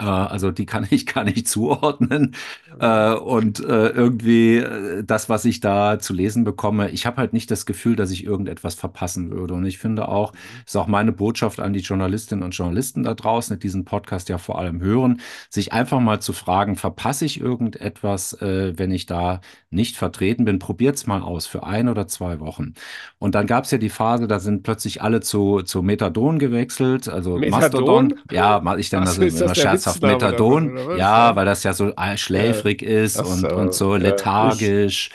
[0.00, 2.34] Äh, also die kann ich gar nicht zuordnen.
[2.80, 4.64] Äh, und äh, irgendwie
[5.04, 8.24] das, was ich da zu lesen bekomme, ich habe halt nicht das Gefühl, dass ich
[8.24, 9.54] irgendetwas verpassen würde.
[9.54, 10.32] Und ich finde auch,
[10.66, 14.38] ist auch meine Botschaft an die Journalistinnen und Journalisten da draußen, die diesen Podcast ja
[14.38, 19.96] vor allem hören, sich einfach mal zu fragen, verpasse ich irgendetwas, wenn ich da nicht
[19.96, 20.58] vertreten bin?
[20.58, 22.74] Probiert's mal aus für ein oder zwei Wochen.
[23.18, 27.08] Und dann gab es ja die Phase, da sind plötzlich alle zu, zu Methadon gewechselt,
[27.08, 28.08] also Methadon?
[28.08, 28.14] Mastodon.
[28.30, 29.54] Ja, ich dann also immer
[29.94, 30.96] scherzhaft Methadon.
[30.96, 32.88] Ja, weil das ja so schläfrig ja.
[32.88, 35.10] ist und, so, und so lethargisch.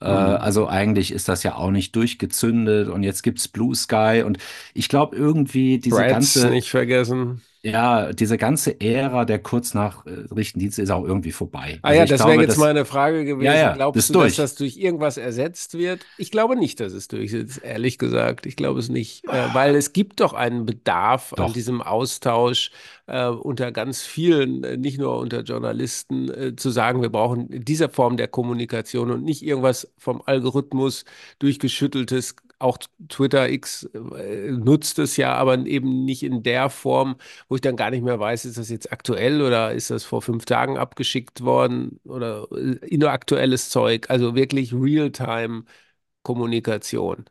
[0.00, 0.36] Äh, mhm.
[0.36, 4.36] also eigentlich ist das ja auch nicht durchgezündet und jetzt gibt's Blue Sky und
[4.74, 10.90] ich glaube irgendwie diese Brads ganze nicht vergessen ja, diese ganze Ära der Kurznachrichtendienste ist
[10.90, 11.78] auch irgendwie vorbei.
[11.82, 13.46] Ah also ja, das wäre jetzt das, meine Frage gewesen.
[13.46, 14.36] Ja, ja, Glaubst du, durch.
[14.36, 16.06] dass das durch irgendwas ersetzt wird?
[16.16, 18.46] Ich glaube nicht, dass es durchsetzt, ehrlich gesagt.
[18.46, 21.46] Ich glaube es nicht, äh, weil es gibt doch einen Bedarf doch.
[21.46, 22.70] an diesem Austausch
[23.06, 27.88] äh, unter ganz vielen, äh, nicht nur unter Journalisten, äh, zu sagen, wir brauchen diese
[27.88, 31.04] Form der Kommunikation und nicht irgendwas vom Algorithmus
[31.40, 37.16] durchgeschütteltes auch Twitter X äh, nutzt es ja, aber eben nicht in der Form,
[37.48, 40.22] wo ich dann gar nicht mehr weiß, ist das jetzt aktuell oder ist das vor
[40.22, 44.08] fünf Tagen abgeschickt worden oder äh, nur aktuelles Zeug.
[44.10, 47.26] Also wirklich Realtime-Kommunikation.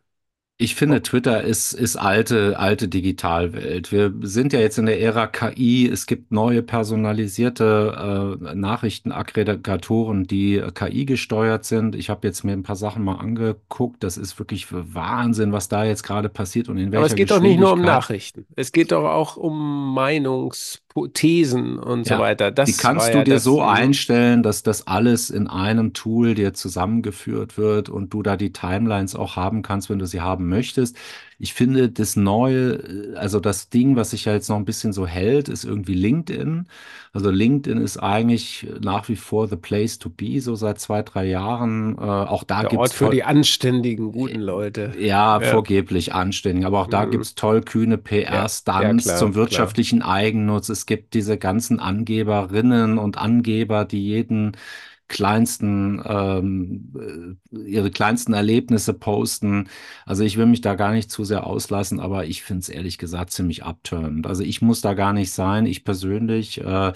[0.57, 3.91] Ich finde, Twitter ist, ist alte, alte Digitalwelt.
[3.91, 5.89] Wir sind ja jetzt in der Ära KI.
[5.91, 11.93] Es gibt neue personalisierte äh, Nachrichtenaggregatoren, die KI gesteuert sind.
[11.93, 14.01] Ich habe jetzt mir ein paar Sachen mal angeguckt.
[14.01, 17.31] Das ist wirklich Wahnsinn, was da jetzt gerade passiert und in welcher Aber es geht
[17.31, 18.45] doch nicht nur um Nachrichten.
[18.55, 22.51] Es geht doch auch um Meinungs Thesen und ja, so weiter.
[22.51, 26.53] Das die kannst du ja dir so einstellen, dass das alles in einem Tool dir
[26.53, 30.95] zusammengeführt wird und du da die Timelines auch haben kannst, wenn du sie haben möchtest.
[31.37, 35.05] Ich finde, das Neue, also das Ding, was sich ja jetzt noch ein bisschen so
[35.05, 36.67] hält, ist irgendwie LinkedIn.
[37.11, 41.25] Also LinkedIn ist eigentlich nach wie vor the place to be, so seit zwei, drei
[41.25, 41.97] Jahren.
[41.97, 44.93] Äh, auch da gibt's Ort für die anständigen, guten Leute.
[44.97, 45.51] Ja, ja.
[45.51, 46.65] vorgeblich anständig.
[46.65, 47.11] Aber auch da mhm.
[47.11, 50.13] gibt's tollkühne PR-Stunts ja, zum wirtschaftlichen klar.
[50.13, 50.69] Eigennutz.
[50.69, 54.57] Es gibt diese ganzen Angeberinnen und Angeber, die jeden
[55.07, 59.69] kleinsten, ähm, äh, ihre kleinsten Erlebnisse posten.
[60.05, 62.97] Also ich will mich da gar nicht zu sehr auslassen, aber ich finde es ehrlich
[62.97, 64.27] gesagt ziemlich abturnend.
[64.27, 65.65] Also ich muss da gar nicht sein.
[65.65, 66.93] Ich persönlich, äh,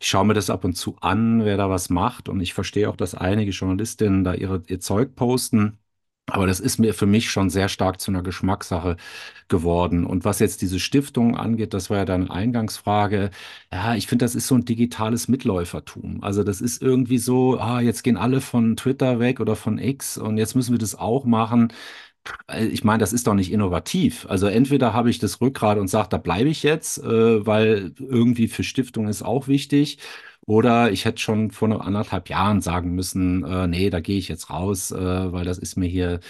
[0.00, 2.28] ich schaue mir das ab und zu an, wer da was macht.
[2.28, 5.78] Und ich verstehe auch, dass einige Journalistinnen da ihre, ihr Zeug posten.
[6.26, 8.96] Aber das ist mir für mich schon sehr stark zu einer Geschmackssache
[9.48, 10.06] geworden.
[10.06, 13.30] Und was jetzt diese Stiftung angeht, das war ja deine Eingangsfrage.
[13.72, 16.22] Ja, ich finde, das ist so ein digitales Mitläufertum.
[16.22, 20.16] Also das ist irgendwie so, ah, jetzt gehen alle von Twitter weg oder von X
[20.16, 21.72] und jetzt müssen wir das auch machen.
[22.48, 24.26] Äh, ich meine, das ist doch nicht innovativ.
[24.28, 28.48] Also entweder habe ich das Rückgrat und sage, da bleibe ich jetzt, äh, weil irgendwie
[28.48, 29.98] für Stiftung ist auch wichtig.
[30.44, 34.50] Oder ich hätte schon vor anderthalb Jahren sagen müssen, äh, nee, da gehe ich jetzt
[34.50, 36.20] raus, äh, weil das ist mir hier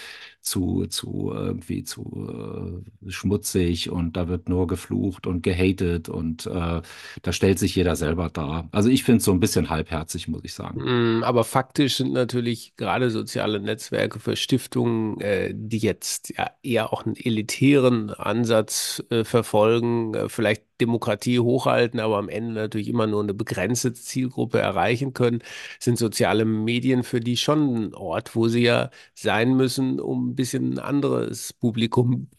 [0.43, 6.81] zu, zu irgendwie zu äh, schmutzig und da wird nur geflucht und gehatet und äh,
[7.21, 8.67] da stellt sich jeder selber dar.
[8.71, 11.19] Also ich finde es so ein bisschen halbherzig, muss ich sagen.
[11.19, 16.91] Mm, aber faktisch sind natürlich gerade soziale Netzwerke für Stiftungen, äh, die jetzt ja eher
[16.91, 23.07] auch einen elitären Ansatz äh, verfolgen, äh, vielleicht Demokratie hochhalten, aber am Ende natürlich immer
[23.07, 25.41] nur eine begrenzte Zielgruppe erreichen können,
[25.79, 30.35] sind soziale Medien für die schon ein Ort, wo sie ja sein müssen, um ein
[30.35, 32.29] bisschen anderes Publikum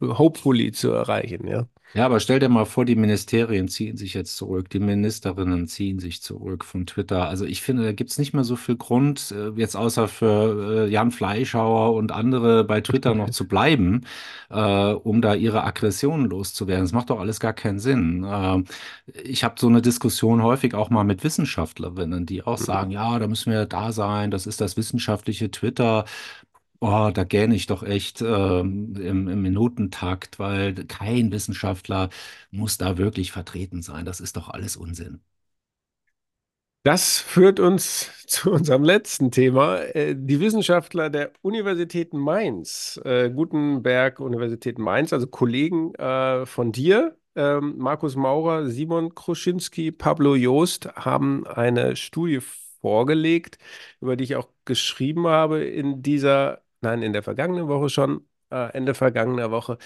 [0.00, 1.66] hopefully zu erreichen, ja.
[1.94, 6.00] Ja, aber stell dir mal vor, die Ministerien ziehen sich jetzt zurück, die Ministerinnen ziehen
[6.00, 7.28] sich zurück von Twitter.
[7.28, 10.90] Also ich finde, da gibt's nicht mehr so viel Grund, äh, jetzt außer für äh,
[10.90, 14.06] Jan Fleischhauer und andere bei Twitter noch zu bleiben,
[14.50, 16.82] äh, um da ihre Aggressionen loszuwerden.
[16.84, 18.24] Das macht doch alles gar keinen Sinn.
[18.24, 18.64] Äh,
[19.22, 23.28] ich habe so eine Diskussion häufig auch mal mit Wissenschaftlerinnen, die auch sagen, ja, da
[23.28, 26.06] müssen wir da sein, das ist das wissenschaftliche Twitter.
[26.80, 32.10] Oh, da gähne ich doch echt ähm, im, im Minutentakt, weil kein Wissenschaftler
[32.50, 34.04] muss da wirklich vertreten sein.
[34.04, 35.20] Das ist doch alles Unsinn.
[36.82, 39.78] Das führt uns zu unserem letzten Thema.
[39.94, 47.16] Äh, Die Wissenschaftler der Universität Mainz, äh, Gutenberg Universität Mainz, also Kollegen äh, von dir,
[47.36, 52.40] ähm, Markus Maurer, Simon Kruschinski, Pablo Joost, haben eine Studie
[52.80, 53.58] vorgelegt,
[54.00, 58.72] über die ich auch geschrieben habe in dieser, nein, in der vergangenen Woche schon, äh,
[58.72, 59.78] Ende vergangener Woche.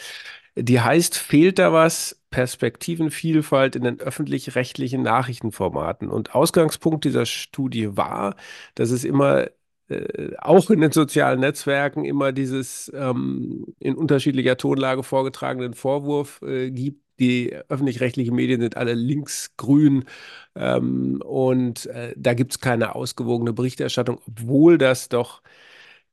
[0.57, 2.21] Die heißt, fehlt da was?
[2.31, 6.11] Perspektivenvielfalt in den öffentlich-rechtlichen Nachrichtenformaten.
[6.11, 8.37] Und Ausgangspunkt dieser Studie war,
[8.75, 9.47] dass es immer
[9.89, 16.71] äh, auch in den sozialen Netzwerken immer dieses ähm, in unterschiedlicher Tonlage vorgetragenen Vorwurf äh,
[16.71, 20.05] gibt, die öffentlich-rechtlichen Medien sind alle linksgrün
[20.55, 25.43] ähm, und äh, da gibt es keine ausgewogene Berichterstattung, obwohl das doch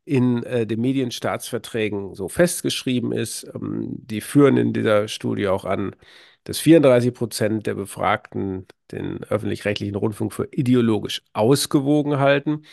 [0.05, 3.45] in äh, den Medienstaatsverträgen so festgeschrieben ist.
[3.55, 5.95] Ähm, die führen in dieser Studie auch an,
[6.43, 12.63] dass 34 Prozent der Befragten den öffentlich-rechtlichen Rundfunk für ideologisch ausgewogen halten.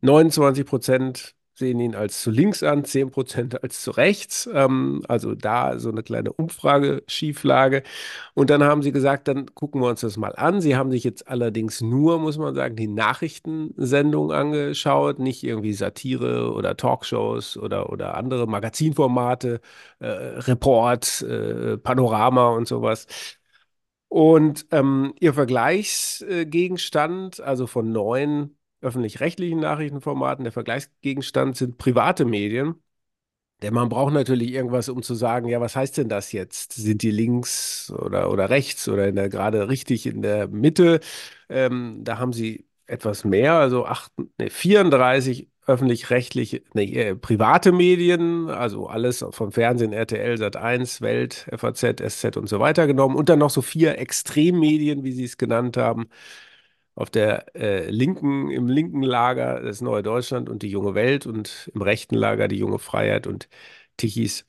[0.00, 4.48] 29 Prozent sehen ihn als zu links an, 10 Prozent als zu rechts.
[4.52, 7.82] Ähm, also da so eine kleine Umfrageschieflage.
[8.34, 10.60] Und dann haben sie gesagt, dann gucken wir uns das mal an.
[10.60, 16.52] Sie haben sich jetzt allerdings nur, muss man sagen, die Nachrichtensendung angeschaut, nicht irgendwie Satire
[16.52, 19.60] oder Talkshows oder, oder andere Magazinformate,
[20.00, 23.06] äh, Report, äh, Panorama und sowas.
[24.08, 32.76] Und ähm, ihr Vergleichsgegenstand, also von neun öffentlich-rechtlichen Nachrichtenformaten, der Vergleichsgegenstand sind private Medien.
[33.62, 36.74] Denn man braucht natürlich irgendwas, um zu sagen, ja, was heißt denn das jetzt?
[36.74, 41.00] Sind die links oder, oder rechts oder in der, gerade richtig in der Mitte?
[41.48, 48.48] Ähm, da haben sie etwas mehr, also acht, nee, 34 öffentlich-rechtliche, nee, äh, private Medien,
[48.48, 53.38] also alles vom Fernsehen, RTL, Sat1, Welt, FAZ, SZ und so weiter genommen und dann
[53.40, 56.08] noch so vier Extremmedien, wie sie es genannt haben,
[56.98, 61.70] auf der äh, linken, im linken Lager das Neue Deutschland und die junge Welt und
[61.74, 63.48] im rechten Lager die junge Freiheit und
[63.96, 64.44] Tichys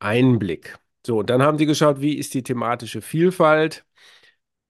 [0.00, 0.78] Einblick.
[1.06, 3.84] So, und dann haben sie geschaut, wie ist die thematische Vielfalt?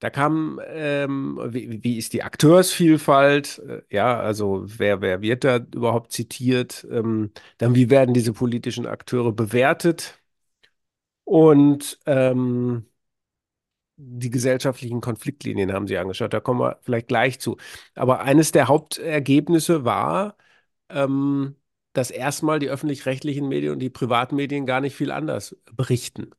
[0.00, 3.60] Da kam, ähm, wie, wie, ist die Akteursvielfalt?
[3.60, 6.86] Äh, ja, also wer, wer wird da überhaupt zitiert?
[6.90, 10.18] Ähm, dann, wie werden diese politischen Akteure bewertet?
[11.24, 12.86] Und ähm,
[14.02, 16.32] die gesellschaftlichen Konfliktlinien haben Sie angeschaut.
[16.32, 17.56] Da kommen wir vielleicht gleich zu.
[17.94, 20.36] Aber eines der Hauptergebnisse war,
[20.88, 21.56] ähm,
[21.92, 26.30] dass erstmal die öffentlich-rechtlichen Medien und die Privatmedien gar nicht viel anders berichten.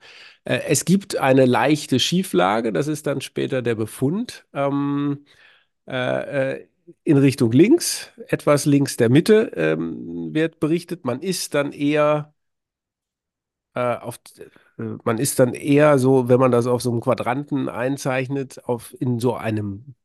[0.46, 4.46] Äh, es gibt eine leichte Schieflage, das ist dann später der Befund.
[4.54, 5.26] Ähm,
[5.88, 6.68] äh, äh
[7.04, 11.06] in Richtung links, etwas links der Mitte ähm, wird berichtet.
[11.06, 12.34] Man ist dann eher
[13.74, 14.20] äh, auf,
[14.78, 18.94] äh, man ist dann eher so, wenn man das auf so einem Quadranten einzeichnet, auf
[19.00, 19.96] in so einem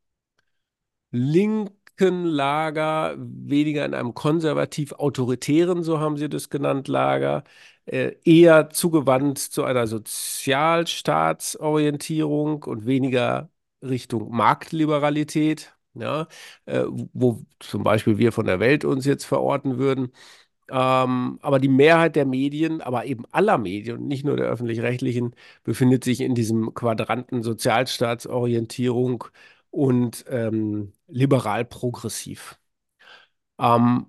[1.10, 7.44] linken Lager, weniger in einem konservativ-autoritären, so haben sie das genannt, Lager,
[7.86, 13.50] äh, eher zugewandt zu einer Sozialstaatsorientierung und weniger
[13.82, 16.26] Richtung Marktliberalität, ja,
[16.66, 20.12] äh, wo zum Beispiel wir von der Welt uns jetzt verorten würden.
[20.70, 26.04] Ähm, aber die Mehrheit der Medien, aber eben aller Medien, nicht nur der öffentlich-rechtlichen, befindet
[26.04, 29.24] sich in diesem Quadranten Sozialstaatsorientierung
[29.70, 32.58] und ähm, liberal-progressiv.
[33.58, 34.06] Ähm,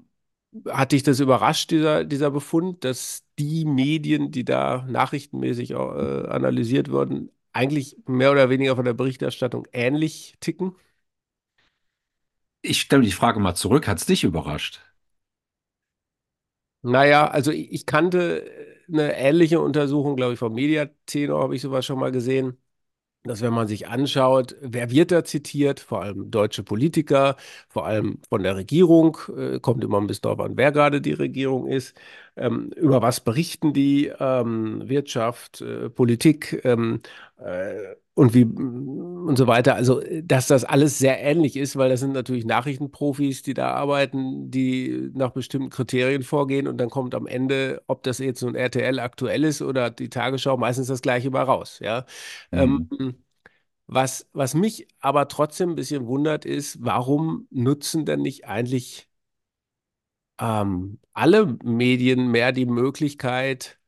[0.68, 6.90] hat dich das überrascht, dieser, dieser Befund, dass die Medien, die da nachrichtenmäßig äh, analysiert
[6.92, 10.76] wurden, eigentlich mehr oder weniger von der Berichterstattung ähnlich ticken?
[12.62, 14.82] Ich stelle die Frage mal zurück, hat es dich überrascht?
[16.90, 21.62] Naja, also ich, ich kannte äh, eine ähnliche Untersuchung, glaube ich, vom Mediatenor habe ich
[21.62, 22.58] sowas schon mal gesehen,
[23.24, 27.38] dass wenn man sich anschaut, wer wird da zitiert, vor allem deutsche Politiker,
[27.70, 31.14] vor allem von der Regierung, äh, kommt immer ein bisschen darauf an, wer gerade die
[31.14, 31.96] Regierung ist,
[32.38, 37.02] ähm, über was berichten die, ähm, Wirtschaft, äh, Politik ähm,
[37.40, 39.76] äh, und wie und so weiter.
[39.76, 44.50] Also, dass das alles sehr ähnlich ist, weil das sind natürlich Nachrichtenprofis, die da arbeiten,
[44.50, 49.00] die nach bestimmten Kriterien vorgehen und dann kommt am Ende, ob das jetzt nun RTL
[49.00, 51.80] aktuell ist oder die Tagesschau, meistens das Gleiche bei raus.
[51.80, 52.06] Ja.
[52.52, 52.90] Mhm.
[52.92, 53.16] Ähm,
[53.88, 59.08] was, was mich aber trotzdem ein bisschen wundert, ist, warum nutzen denn nicht eigentlich
[60.40, 63.80] ähm, alle Medien mehr die Möglichkeit,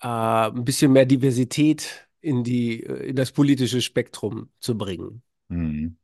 [0.00, 5.22] äh, ein bisschen mehr Diversität in die, äh, in das politische Spektrum zu bringen?
[5.48, 5.96] Mhm.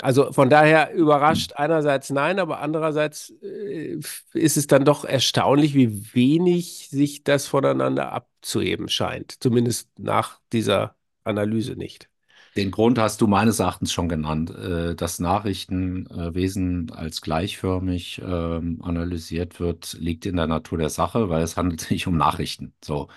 [0.00, 3.98] Also von daher überrascht einerseits nein, aber andererseits äh,
[4.32, 9.42] ist es dann doch erstaunlich, wie wenig sich das voneinander abzuheben scheint.
[9.42, 12.08] Zumindest nach dieser Analyse nicht.
[12.56, 14.50] Den Grund hast du meines Erachtens schon genannt.
[14.50, 21.42] Äh, Das Nachrichtenwesen als gleichförmig ähm, analysiert wird, liegt in der Natur der Sache, weil
[21.42, 22.74] es handelt sich um Nachrichten.
[22.84, 23.08] So,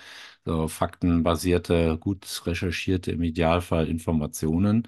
[0.46, 4.88] so faktenbasierte, gut recherchierte, im Idealfall Informationen.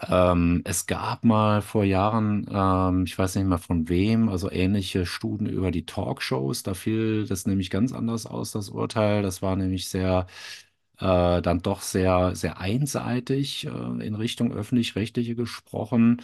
[0.00, 5.06] Ähm, es gab mal vor Jahren, ähm, ich weiß nicht mehr von wem, also ähnliche
[5.06, 6.62] Studien über die Talkshows.
[6.62, 9.22] Da fiel das nämlich ganz anders aus, das Urteil.
[9.22, 10.26] Das war nämlich sehr
[10.98, 16.22] äh, dann doch sehr, sehr einseitig äh, in Richtung öffentlich-rechtliche gesprochen.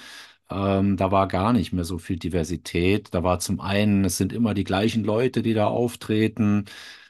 [0.50, 3.08] Ähm, da war gar nicht mehr so viel Diversität.
[3.14, 6.66] Da war zum einen, es sind immer die gleichen Leute, die da auftreten.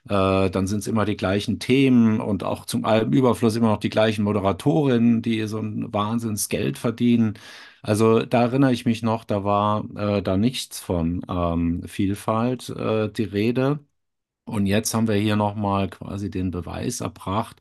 [0.09, 3.89] Äh, dann sind es immer die gleichen Themen und auch zum Überfluss immer noch die
[3.91, 7.35] gleichen Moderatorinnen, die so ein Wahnsinnsgeld verdienen.
[7.83, 13.11] Also da erinnere ich mich noch, da war äh, da nichts von ähm, Vielfalt äh,
[13.11, 13.81] die Rede.
[14.45, 17.61] Und jetzt haben wir hier nochmal quasi den Beweis erbracht,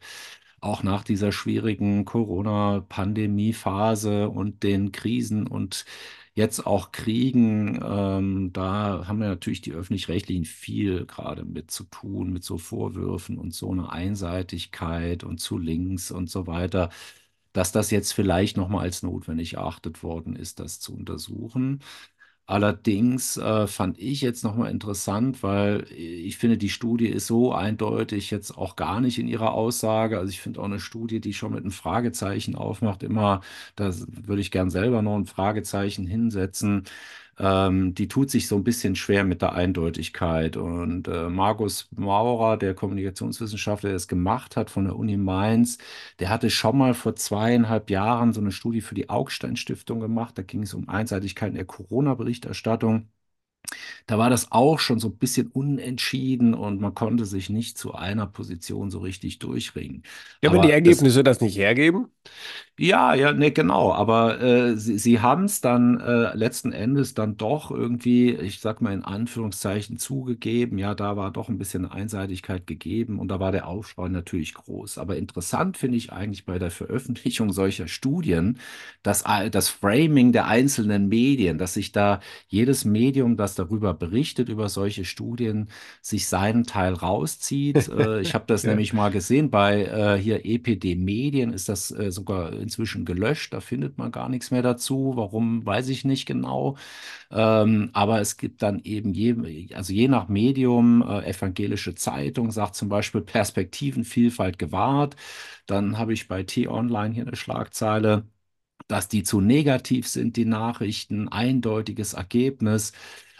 [0.61, 5.85] auch nach dieser schwierigen Corona-Pandemie-Phase und den Krisen und
[6.35, 12.31] jetzt auch Kriegen, ähm, da haben wir natürlich die Öffentlich-Rechtlichen viel gerade mit zu tun,
[12.33, 16.89] mit so Vorwürfen und so einer Einseitigkeit und zu links und so weiter,
[17.53, 21.81] dass das jetzt vielleicht nochmal als notwendig erachtet worden ist, das zu untersuchen.
[22.45, 28.31] Allerdings äh, fand ich jetzt nochmal interessant, weil ich finde, die Studie ist so eindeutig
[28.31, 30.19] jetzt auch gar nicht in ihrer Aussage.
[30.19, 33.39] Also ich finde auch eine Studie, die schon mit einem Fragezeichen aufmacht, immer,
[33.77, 36.83] da würde ich gern selber noch ein Fragezeichen hinsetzen.
[37.39, 40.57] Ähm, die tut sich so ein bisschen schwer mit der Eindeutigkeit.
[40.57, 45.77] Und äh, Markus Maurer, der Kommunikationswissenschaftler, der es gemacht hat von der Uni Mainz,
[46.19, 50.37] der hatte schon mal vor zweieinhalb Jahren so eine Studie für die Augstein Stiftung gemacht.
[50.37, 53.09] Da ging es um Einseitigkeiten der Corona-Berichterstattung.
[54.07, 57.93] Da war das auch schon so ein bisschen unentschieden und man konnte sich nicht zu
[57.95, 60.03] einer Position so richtig durchringen.
[60.41, 62.07] Ja, wenn Aber die das Ergebnisse das nicht hergeben.
[62.79, 63.93] ja, ja, ne, genau.
[63.93, 68.81] Aber äh, sie, sie haben es dann äh, letzten Endes dann doch irgendwie, ich sag
[68.81, 70.77] mal in Anführungszeichen, zugegeben.
[70.79, 74.97] Ja, da war doch ein bisschen Einseitigkeit gegeben und da war der Aufschrei natürlich groß.
[74.97, 78.57] Aber interessant finde ich eigentlich bei der Veröffentlichung solcher Studien,
[79.03, 84.69] dass das Framing der einzelnen Medien, dass sich da jedes Medium, das darüber berichtet, über
[84.69, 85.69] solche Studien,
[86.01, 87.87] sich seinen Teil rauszieht.
[87.89, 88.67] Äh, ich habe das Ja.
[88.67, 93.53] nämlich mal gesehen bei äh, hier EPD Medien, ist das äh, sogar inzwischen gelöscht.
[93.53, 95.13] Da findet man gar nichts mehr dazu.
[95.15, 96.77] Warum, weiß ich nicht genau.
[97.31, 99.35] Ähm, aber es gibt dann eben je,
[99.75, 105.15] also je nach Medium, äh, Evangelische Zeitung sagt zum Beispiel Perspektivenvielfalt gewahrt.
[105.67, 108.25] Dann habe ich bei T-Online hier eine Schlagzeile
[108.87, 112.93] dass die zu negativ sind, die Nachrichten, eindeutiges Ergebnis.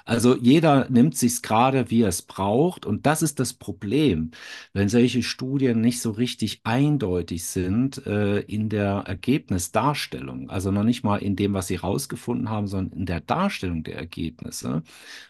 [0.05, 2.85] Also jeder nimmt sich's gerade, wie er es braucht.
[2.85, 4.31] Und das ist das Problem,
[4.73, 11.03] wenn solche Studien nicht so richtig eindeutig sind äh, in der Ergebnisdarstellung, also noch nicht
[11.03, 14.83] mal in dem, was sie rausgefunden haben, sondern in der Darstellung der Ergebnisse,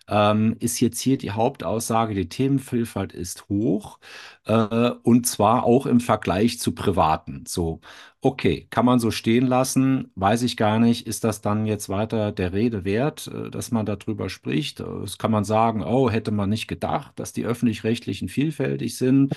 [0.07, 3.99] ähm, ist jetzt hier die Hauptaussage, die Themenvielfalt ist hoch,
[4.45, 7.43] äh, und zwar auch im Vergleich zu privaten.
[7.47, 7.79] So,
[8.23, 12.31] okay, kann man so stehen lassen, weiß ich gar nicht, ist das dann jetzt weiter
[12.31, 14.79] der Rede wert, äh, dass man darüber spricht?
[14.79, 19.33] Äh, Das kann man sagen, oh, hätte man nicht gedacht, dass die öffentlich-rechtlichen vielfältig sind.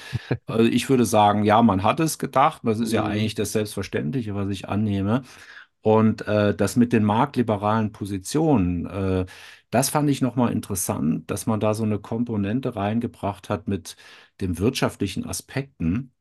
[0.48, 2.62] Äh, Ich würde sagen, ja, man hat es gedacht.
[2.64, 3.06] Das ist ja Mhm.
[3.06, 5.22] eigentlich das Selbstverständliche, was ich annehme.
[5.82, 9.26] Und äh, das mit den marktliberalen Positionen, äh,
[9.70, 13.96] das fand ich nochmal interessant, dass man da so eine Komponente reingebracht hat mit
[14.40, 16.12] den wirtschaftlichen Aspekten.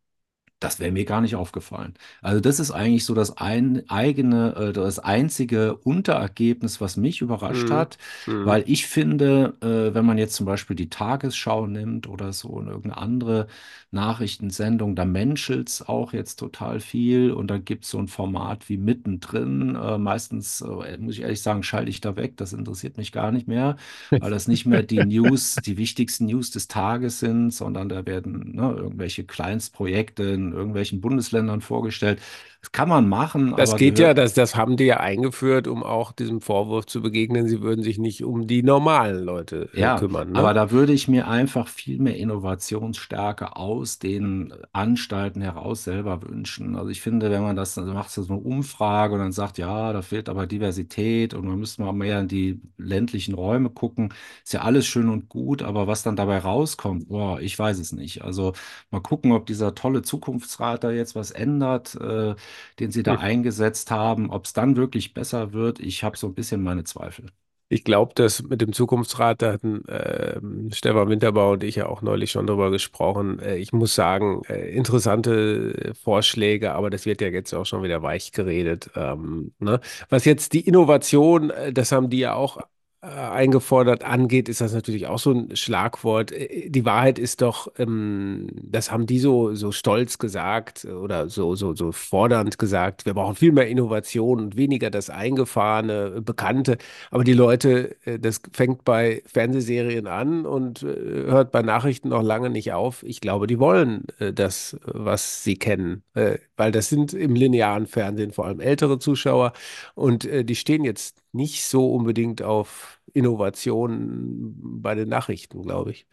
[0.61, 1.93] Das wäre mir gar nicht aufgefallen.
[2.21, 7.69] Also das ist eigentlich so das ein, eigene, äh, das einzige Unterergebnis, was mich überrascht
[7.69, 7.71] Mhm.
[7.71, 8.45] hat, Mhm.
[8.45, 12.67] weil ich finde, äh, wenn man jetzt zum Beispiel die Tagesschau nimmt oder so und
[12.67, 13.47] irgendeine andere
[13.91, 19.75] Nachrichtensendung, da menschelt's auch jetzt total viel und da gibt's so ein Format wie mittendrin.
[19.75, 20.63] Äh, meistens,
[20.99, 22.37] muss ich ehrlich sagen, schalte ich da weg.
[22.37, 23.75] Das interessiert mich gar nicht mehr,
[24.19, 28.53] weil das nicht mehr die News, die wichtigsten News des Tages sind, sondern da werden
[28.55, 32.21] ne, irgendwelche Kleinstprojekte in irgendwelchen Bundesländern vorgestellt.
[32.65, 35.81] Das kann man machen, Das aber geht ja, das, das haben die ja eingeführt, um
[35.83, 39.91] auch diesem Vorwurf zu begegnen, sie würden sich nicht um die normalen Leute äh, Ja,
[39.91, 40.53] kümmern, aber ne?
[40.53, 46.77] da würde ich mir einfach viel mehr Innovationsstärke aus den Anstalten heraus selber wünschen.
[46.77, 49.91] Also ich finde, wenn man das, dann macht so eine Umfrage und dann sagt, ja,
[49.91, 54.13] da fehlt aber Diversität und man müsste mal mehr in die ländlichen Räume gucken,
[54.45, 57.91] ist ja alles schön und gut, aber was dann dabei rauskommt, boah, ich weiß es
[57.91, 58.23] nicht.
[58.23, 58.53] Also
[58.91, 62.35] mal gucken, ob dieser tolle Zukunftsrat da jetzt was ändert, äh,
[62.79, 63.19] den sie da Hm.
[63.19, 65.79] eingesetzt haben, ob es dann wirklich besser wird.
[65.79, 67.27] Ich habe so ein bisschen meine Zweifel.
[67.67, 72.03] Ich glaube, dass mit dem Zukunftsrat, da hatten ähm, Stefan Winterbau und ich ja auch
[72.03, 73.39] neulich schon drüber gesprochen.
[73.39, 78.03] Äh, ich muss sagen, äh, interessante Vorschläge, aber das wird ja jetzt auch schon wieder
[78.03, 78.91] weich geredet.
[78.95, 79.79] Ähm, ne?
[80.09, 82.61] Was jetzt die Innovation, äh, das haben die ja auch äh,
[83.05, 86.31] eingefordert, angeht, ist das natürlich auch so ein Schlagwort.
[86.31, 91.29] Äh, Die Wahrheit ist doch, ähm, das haben die so, so stolz gesagt äh, oder
[91.29, 96.21] so, so, so fordernd gesagt, wir brauchen viel mehr Innovation und weniger das Eingefahrene, äh,
[96.21, 96.77] Bekannte.
[97.11, 102.23] Aber die Leute, äh, das fängt bei Fernsehserien an und äh, hört bei Nachrichten noch
[102.23, 103.03] lange nicht auf.
[103.03, 107.35] Ich glaube, die wollen äh, das, äh, was sie kennen, äh, weil das sind im
[107.35, 109.53] linearen Fernsehen vor allem ältere Zuschauer
[109.95, 116.07] und äh, die stehen jetzt nicht so unbedingt auf Innovationen bei den Nachrichten, glaube ich.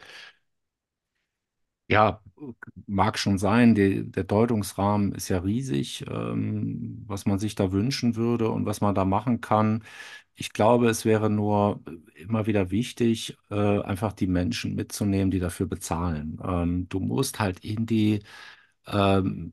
[1.88, 2.22] Ja,
[2.86, 3.74] mag schon sein.
[3.74, 8.80] Die, der Deutungsrahmen ist ja riesig, ähm, was man sich da wünschen würde und was
[8.80, 9.84] man da machen kann.
[10.34, 11.82] Ich glaube, es wäre nur
[12.16, 16.40] immer wieder wichtig, äh, einfach die Menschen mitzunehmen, die dafür bezahlen.
[16.44, 18.20] Ähm, du musst halt in die
[18.86, 19.52] ähm,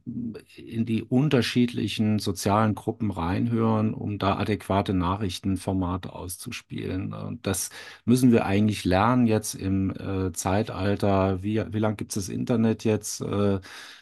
[0.56, 7.14] in die unterschiedlichen sozialen Gruppen reinhören, um da adäquate Nachrichtenformate auszuspielen.
[7.14, 7.70] Und das
[8.06, 11.44] müssen wir eigentlich lernen jetzt im äh, Zeitalter.
[11.44, 13.22] Wie, wie lang gibt es das Internet jetzt?
[13.22, 13.60] Äh,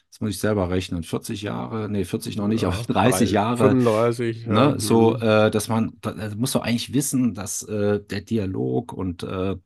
[0.09, 1.03] das muss ich selber rechnen.
[1.03, 1.89] 40 Jahre?
[1.89, 3.57] Nee, 40 noch nicht, aber Ja, 30 drei- Jahre.
[3.57, 4.53] 35, ja.
[4.53, 4.75] Ne?
[4.79, 5.21] So, mhm.
[5.21, 9.57] äh, dass man, da, da muss doch eigentlich wissen, dass äh, der Dialog und äh,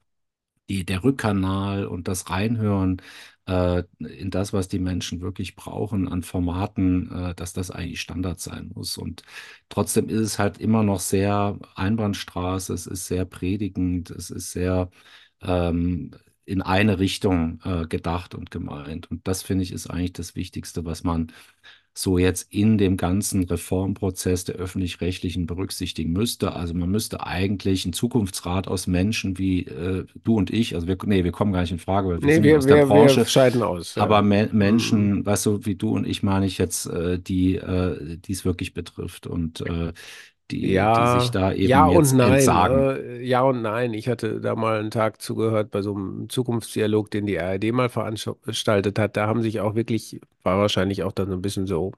[0.70, 3.02] die, der Rückkanal und das Reinhören
[3.48, 8.40] äh, in das, was die Menschen wirklich brauchen an Formaten, äh, dass das eigentlich Standard
[8.40, 8.98] sein muss.
[8.98, 9.24] Und
[9.70, 14.90] trotzdem ist es halt immer noch sehr Einbahnstraße, es ist sehr predigend, es ist sehr
[15.42, 16.12] ähm,
[16.46, 19.10] in eine Richtung äh, gedacht und gemeint.
[19.12, 21.32] Und das finde ich ist eigentlich das Wichtigste, was man
[21.94, 26.54] so jetzt in dem ganzen Reformprozess der öffentlich-rechtlichen berücksichtigen müsste.
[26.54, 30.98] Also man müsste eigentlich einen Zukunftsrat aus Menschen wie äh, du und ich, also wir,
[31.06, 32.78] nee, wir kommen gar nicht in Frage, weil wir Nee, sind ja wir, aus der
[32.78, 34.08] wir, wir Branche, scheiden aus, ja.
[34.08, 34.52] aber Me Mhm.
[34.52, 38.74] Menschen, weißt du, wie du und ich meine ich jetzt, äh, die, äh, es wirklich
[38.74, 39.94] betrifft und äh,
[40.52, 42.32] die, die sich Ja, da ja eben und jetzt nein.
[42.34, 42.88] entsagen.
[42.88, 43.22] Ne?
[43.22, 43.94] Ja und nein.
[43.94, 47.90] Ich hatte da mal einen Tag zugehört bei so einem Zukunftsdialog, den die ARD mal
[47.90, 49.18] veranstaltet hat.
[49.18, 51.92] Da haben sich auch wirklich, war wahrscheinlich auch dann so ein bisschen so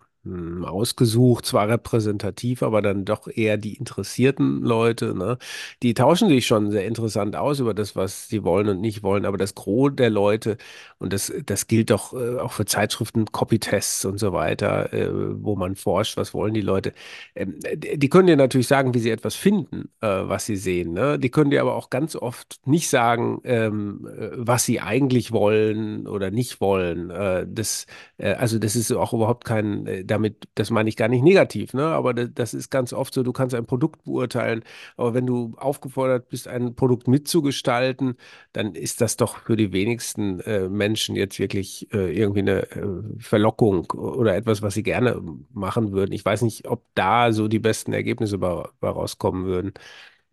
[0.63, 5.37] ausgesucht, zwar repräsentativ, aber dann doch eher die interessierten Leute, ne?
[5.81, 9.25] Die tauschen sich schon sehr interessant aus über das, was sie wollen und nicht wollen.
[9.25, 10.57] Aber das Gros der Leute,
[10.99, 15.55] und das, das gilt doch äh, auch für Zeitschriften, Copytests und so weiter, äh, wo
[15.55, 16.93] man forscht, was wollen die Leute
[17.35, 17.59] ähm,
[17.95, 20.93] die können dir natürlich sagen, wie sie etwas finden, äh, was sie sehen.
[20.93, 21.19] Ne?
[21.19, 26.07] Die können dir aber auch ganz oft nicht sagen, ähm, äh, was sie eigentlich wollen
[26.07, 27.09] oder nicht wollen.
[27.53, 27.85] Das,
[28.17, 31.85] also das ist auch überhaupt kein, damit, das meine ich gar nicht negativ, ne?
[31.87, 34.63] Aber das, das ist ganz oft so, du kannst ein Produkt beurteilen,
[34.97, 38.15] aber wenn du aufgefordert bist, ein Produkt mitzugestalten,
[38.53, 42.85] dann ist das doch für die wenigsten äh, Menschen jetzt wirklich äh, irgendwie eine äh,
[43.19, 46.11] Verlockung oder etwas, was sie gerne machen würden.
[46.13, 49.73] Ich weiß nicht, ob da so die besten Ergebnisse bei, bei rauskommen würden.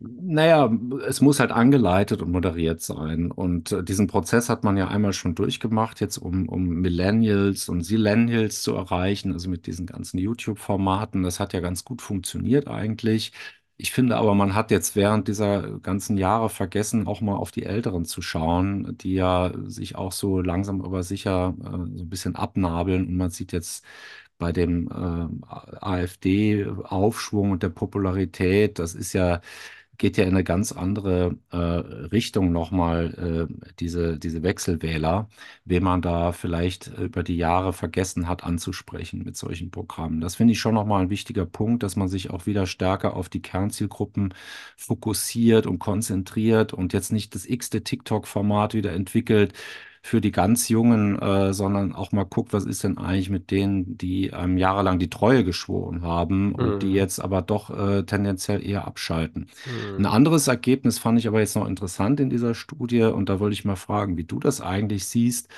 [0.03, 0.73] Naja,
[1.07, 3.31] es muss halt angeleitet und moderiert sein.
[3.31, 7.83] Und äh, diesen Prozess hat man ja einmal schon durchgemacht, jetzt um, um Millennials und
[7.85, 11.23] Zillennials zu erreichen, also mit diesen ganzen YouTube-Formaten.
[11.23, 13.33] Das hat ja ganz gut funktioniert eigentlich.
[13.77, 17.65] Ich finde aber, man hat jetzt während dieser ganzen Jahre vergessen, auch mal auf die
[17.65, 21.65] Älteren zu schauen, die ja sich auch so langsam aber sicher äh,
[21.99, 23.07] so ein bisschen abnabeln.
[23.07, 23.85] Und man sieht jetzt
[24.39, 29.41] bei dem äh, AfD-Aufschwung und der Popularität, das ist ja
[30.01, 35.29] geht ja in eine ganz andere äh, Richtung nochmal, äh, diese, diese Wechselwähler,
[35.67, 40.21] wen man da vielleicht über die Jahre vergessen hat anzusprechen mit solchen Programmen.
[40.23, 43.29] Das finde ich schon nochmal ein wichtiger Punkt, dass man sich auch wieder stärker auf
[43.29, 44.33] die Kernzielgruppen
[44.77, 49.53] fokussiert und konzentriert und jetzt nicht das x-te TikTok-Format wieder entwickelt,
[50.03, 53.99] für die ganz Jungen, äh, sondern auch mal guckt, was ist denn eigentlich mit denen,
[53.99, 56.95] die einem jahrelang die Treue geschworen haben und die Mhm.
[56.95, 59.49] jetzt aber doch äh, tendenziell eher abschalten.
[59.99, 60.07] Ein Mhm.
[60.07, 63.65] anderes Ergebnis fand ich aber jetzt noch interessant in dieser Studie und da wollte ich
[63.65, 65.49] mal fragen, wie du das eigentlich siehst.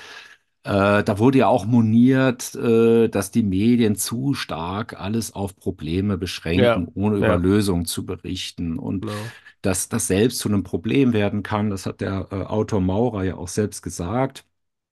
[0.63, 6.17] Äh, da wurde ja auch moniert, äh, dass die Medien zu stark alles auf Probleme
[6.51, 8.79] Ja, beschränken, ohne über ja, Lösungen zu berichten.
[8.79, 9.33] Und genau.
[9.61, 13.35] dass das selbst zu einem Problem werden kann, das hat der äh, Autor Maurer ja
[13.35, 14.45] auch selbst gesagt.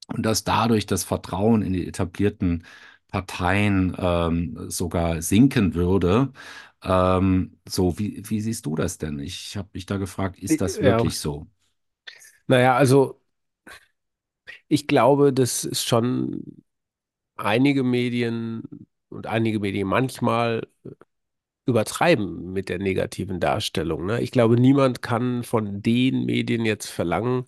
[0.08, 2.66] Und dass dadurch das Vertrauen in die etablierten
[3.10, 6.34] Parteien ähm, sogar sinken würde.
[6.84, 9.20] Ähm, so, wie, wie siehst du das denn?
[9.20, 11.48] Ich habe mich da gefragt, ist das Ja, wirklich so?
[12.48, 13.21] naja, also
[14.72, 16.64] ich glaube, das ist schon
[17.38, 18.64] einige Medien
[19.10, 20.68] und einige Medien manchmal
[21.66, 24.06] übertreiben mit der negativen Darstellung.
[24.06, 24.22] Ne?
[24.22, 27.46] Ich glaube, niemand kann von den Medien jetzt verlangen,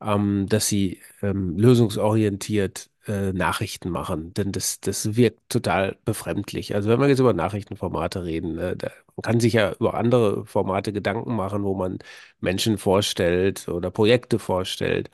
[0.00, 6.74] ähm, dass sie ähm, lösungsorientiert äh, Nachrichten machen, denn das, das wirkt total befremdlich.
[6.74, 8.76] Also wenn wir jetzt über Nachrichtenformate reden, äh,
[9.16, 11.98] man kann sich ja über andere Formate Gedanken machen, wo man
[12.40, 15.10] Menschen vorstellt oder Projekte vorstellt,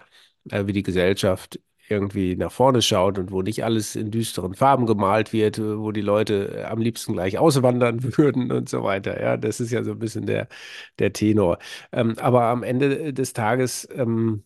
[0.51, 4.87] äh, wie die Gesellschaft irgendwie nach vorne schaut und wo nicht alles in düsteren Farben
[4.87, 9.21] gemalt wird, äh, wo die Leute äh, am liebsten gleich auswandern würden und so weiter.
[9.21, 10.49] Ja, das ist ja so ein bisschen der,
[10.99, 11.59] der Tenor.
[11.93, 14.45] Ähm, aber am Ende des Tages ähm,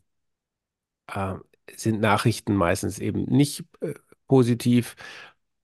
[1.09, 1.35] äh,
[1.77, 3.95] sind Nachrichten meistens eben nicht äh,
[4.27, 4.97] positiv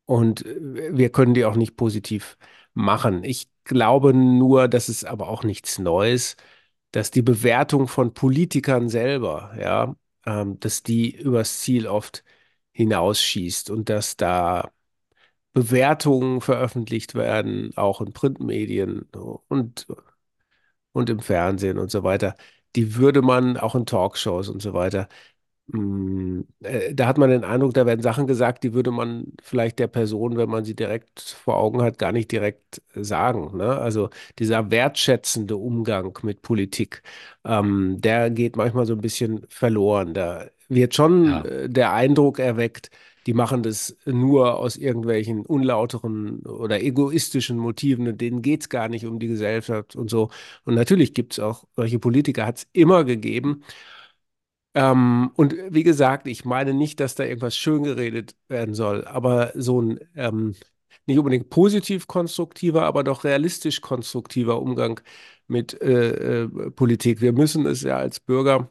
[0.06, 2.36] und äh, wir können die auch nicht positiv
[2.74, 3.24] machen.
[3.24, 6.36] Ich glaube nur, dass es aber auch nichts Neues,
[6.92, 9.96] dass die Bewertung von Politikern selber, ja,
[10.26, 12.24] ähm, dass die übers Ziel oft
[12.72, 14.70] hinausschießt und dass da
[15.52, 19.02] Bewertungen veröffentlicht werden, auch in Printmedien
[19.48, 19.86] und,
[20.92, 22.36] und im Fernsehen und so weiter.
[22.76, 25.08] Die würde man auch in Talkshows und so weiter
[25.66, 30.36] Da hat man den Eindruck, da werden Sachen gesagt, die würde man vielleicht der Person,
[30.36, 33.56] wenn man sie direkt vor Augen hat, gar nicht direkt äh, sagen.
[33.56, 33.78] Ne?
[33.78, 37.02] Also dieser wertschätzende Umgang mit Politik,
[37.44, 40.12] ähm, der geht manchmal so ein bisschen verloren.
[40.14, 42.90] Da wird schon Ja, äh, der Eindruck erweckt,
[43.26, 48.88] die machen das nur aus irgendwelchen unlauteren oder egoistischen Motiven und denen geht es gar
[48.90, 50.28] nicht um die Gesellschaft und so.
[50.66, 53.62] Und natürlich gibt es auch solche Politiker, hat es immer gegeben.
[54.74, 59.52] Ähm, und wie gesagt, ich meine nicht, dass da irgendwas schön geredet werden soll, aber
[59.54, 60.54] so ein ähm,
[61.06, 65.00] nicht unbedingt positiv konstruktiver, aber doch realistisch konstruktiver Umgang
[65.46, 67.20] mit äh, äh, Politik.
[67.20, 68.70] Wir müssen es ja als Bürger,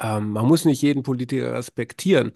[0.00, 2.32] ähm, man muss nicht jeden Politiker respektieren,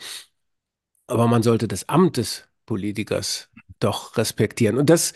[1.06, 3.48] aber man sollte das Amt des Politikers
[3.80, 4.76] doch respektieren.
[4.78, 5.14] Und das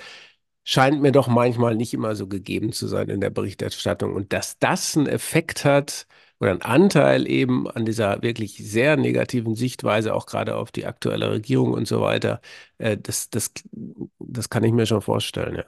[0.65, 4.15] scheint mir doch manchmal nicht immer so gegeben zu sein in der Berichterstattung.
[4.15, 6.07] Und dass das einen Effekt hat
[6.43, 11.31] oder einen Anteil eben an dieser wirklich sehr negativen Sichtweise, auch gerade auf die aktuelle
[11.33, 12.43] Regierung und so weiter,
[12.79, 13.53] äh, das, das,
[14.19, 15.65] das kann ich mir schon vorstellen, ja.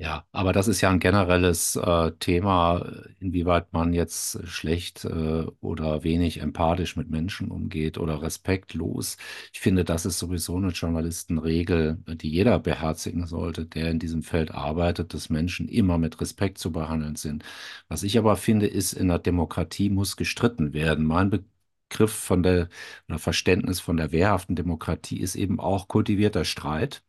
[0.00, 2.86] Ja, aber das ist ja ein generelles äh, Thema,
[3.18, 9.16] inwieweit man jetzt schlecht äh, oder wenig empathisch mit Menschen umgeht oder respektlos.
[9.52, 14.52] Ich finde, das ist sowieso eine Journalistenregel, die jeder beherzigen sollte, der in diesem Feld
[14.52, 17.44] arbeitet, dass Menschen immer mit Respekt zu behandeln sind.
[17.88, 21.04] Was ich aber finde, ist, in der Demokratie muss gestritten werden.
[21.06, 22.68] Mein Begriff von der
[23.08, 27.02] oder Verständnis von der wehrhaften Demokratie ist eben auch kultivierter Streit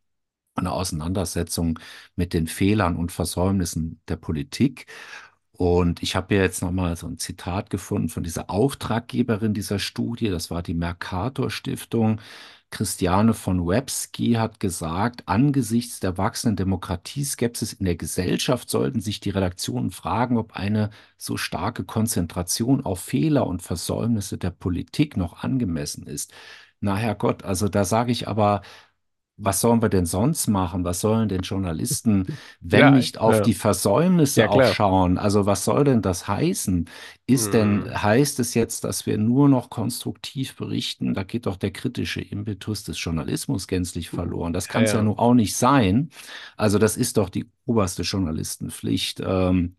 [0.60, 1.80] eine Auseinandersetzung
[2.16, 4.88] mit den Fehlern und Versäumnissen der Politik.
[5.51, 10.30] Und ich habe hier jetzt nochmal so ein Zitat gefunden von dieser Auftraggeberin dieser Studie.
[10.30, 12.22] Das war die Mercator Stiftung.
[12.72, 19.32] Christiane von Webski hat gesagt, angesichts der wachsenden Demokratieskepsis in der Gesellschaft sollten sich die
[19.32, 26.05] Redaktionen fragen, ob eine so starke Konzentration auf Fehler und Versäumnisse der Politik noch angemessen
[26.07, 26.32] ist.
[26.80, 28.62] Na Herrgott, also da sage ich aber,
[29.39, 30.83] was sollen wir denn sonst machen?
[30.83, 32.27] Was sollen denn Journalisten,
[32.59, 33.53] wenn Ja, nicht auf ja, die
[34.35, 34.65] ja, Versäumnisse auch klar.
[34.65, 35.17] schauen?
[35.17, 36.89] Also was soll denn das heißen?
[37.25, 41.13] Ist denn, Hm, heißt es jetzt, dass wir nur noch konstruktiv berichten?
[41.13, 44.53] Da geht doch der kritische Impetus des Journalismus gänzlich verloren.
[44.53, 45.03] Das ja, kann es ja ja.
[45.03, 46.09] nun auch nicht sein.
[46.57, 49.21] Also das ist doch die oberste Journalistenpflicht.
[49.25, 49.75] Ähm,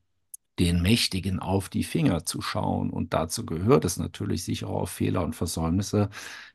[0.61, 2.91] den Mächtigen auf die Finger zu schauen.
[2.91, 6.11] Und dazu gehört es natürlich, sich auch auf Fehler und Versäumnisse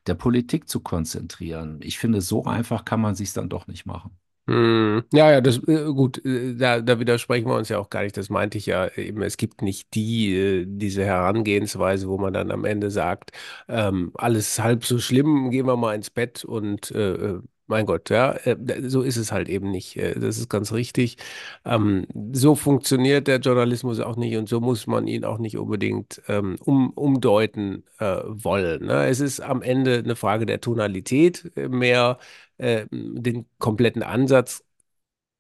[0.07, 1.79] der Politik zu konzentrieren.
[1.83, 4.17] Ich finde, so einfach kann man sich dann doch nicht machen.
[4.47, 8.03] Hm, Ja, ja, das äh, gut, äh, da, da widersprechen wir uns ja auch gar
[8.03, 8.15] nicht.
[8.15, 9.23] Das meinte ich ja eben.
[9.23, 13.31] Es gibt nicht die, äh, diese Herangehensweise, wo man dann am Ende sagt,
[13.67, 18.33] ähm, alles halb so schlimm, gehen wir mal ins Bett und äh, mein Gott, ja,
[18.33, 18.57] äh,
[18.89, 19.95] so ist es halt eben nicht.
[19.97, 21.17] Äh, Das ist ganz richtig.
[21.65, 26.21] Ähm, so funktioniert der Journalismus auch nicht und so muss man ihn auch nicht unbedingt
[26.27, 28.85] ähm, um, umdeuten äh, wollen.
[28.85, 29.07] Ne?
[29.07, 32.19] Es ist am Ende eine Frage der Tonalität äh, mehr
[32.57, 34.63] äh, den kompletten Ansatz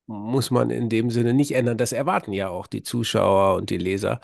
[0.07, 1.77] muss man in dem Sinne nicht ändern.
[1.77, 4.21] Das erwarten ja auch die Zuschauer und die Leser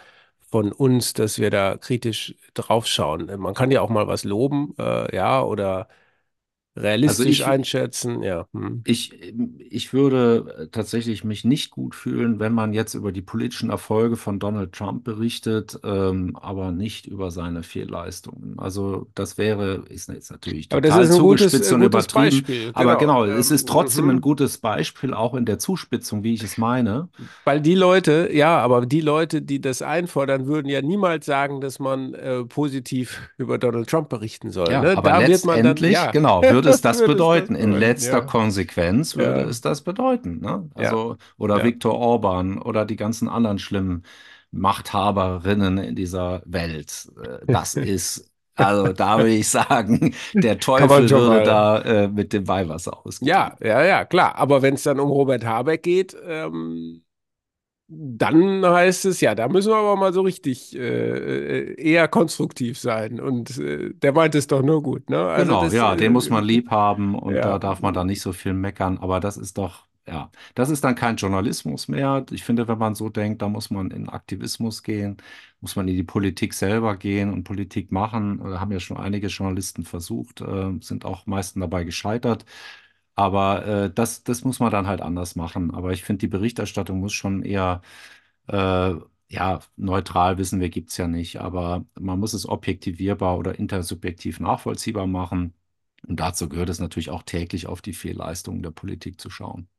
[0.50, 3.28] von uns, dass wir da kritisch draufschauen.
[3.40, 5.88] Man kann ja auch mal was loben, äh, ja, oder
[7.06, 8.48] Also realistisch ich, einschätzen, ja.
[8.54, 8.82] Hm.
[8.86, 9.12] Ich,
[9.60, 14.16] ich würde äh, tatsächlich mich nicht gut fühlen, wenn man jetzt über die politischen Erfolge
[14.16, 18.58] von Donald Trump berichtet, ähm, aber nicht über seine Fehlleistungen.
[18.60, 21.82] Also das wäre, ist jetzt natürlich Aber das total ist ein gutes, zugespitzt äh, und
[21.82, 23.24] gutes übertrieben, Beispiel, aber genau.
[23.24, 24.22] genau, es ist Ähm, trotzdem ein mhm.
[24.22, 27.10] gutes Beispiel, auch in der Zuspitzung, wie ich es meine.
[27.44, 31.80] Weil die Leute, ja, aber die Leute, die das einfordern, würden ja niemals sagen, dass
[31.80, 34.72] man äh, positiv über Donald Trump berichten soll.
[34.72, 34.98] Ja, Ne?
[34.98, 37.56] aber Da wird man dann, letztendlich, ja, genau, würde es das würde es das bedeuten.
[37.56, 38.26] In letzter ja.
[38.26, 40.70] Konsequenz würde Ja, es das bedeuten, ne?
[40.76, 41.64] Also, oder.
[41.64, 44.04] Viktor Orban oder die ganzen anderen schlimmen
[44.52, 47.12] Machthaberinnen in dieser Welt.
[47.24, 51.44] Äh, Das ist, also da würde ich sagen, der Teufel würde mal.
[51.44, 53.30] da äh, mit dem Weihwasser ausgehen.
[53.30, 54.36] Ja, ja, ja, klar.
[54.36, 57.04] Aber wenn es dann um Robert Habeck geht, ähm,
[57.94, 62.80] dann heißt es, ja, da müssen wir aber mal so richtig äh, äh, eher konstruktiv
[62.80, 63.20] sein.
[63.20, 65.20] Und äh, der meint es doch nur gut, ne?
[65.26, 67.94] Also Genau, das, ja, den muss äh, man lieb haben und da ja, darf man
[67.94, 71.88] dann nicht so viel meckern, aber das ist doch, ja, das ist dann kein Journalismus
[71.88, 72.26] mehr.
[72.32, 75.18] Ich finde, wenn man so denkt, da muss man in Aktivismus gehen,
[75.62, 78.42] muss man in die Politik selber gehen und Politik machen.
[78.42, 82.46] Äh, haben ja schon einige Journalisten versucht, äh, sind auch meisten dabei gescheitert.
[83.16, 85.72] Aber äh, das, das muss man dann halt anders machen.
[85.74, 87.82] Aber ich finde, die Berichterstattung muss schon eher
[88.48, 88.94] äh,
[89.30, 95.08] ja, neutral wissen wir, gibt's ja nicht, aber man muss es objektivierbar oder intersubjektiv nachvollziehbar
[95.08, 95.54] machen.
[96.08, 99.70] Und dazu gehört es natürlich auch täglich auf die Fehlleistungen der Politik zu schauen.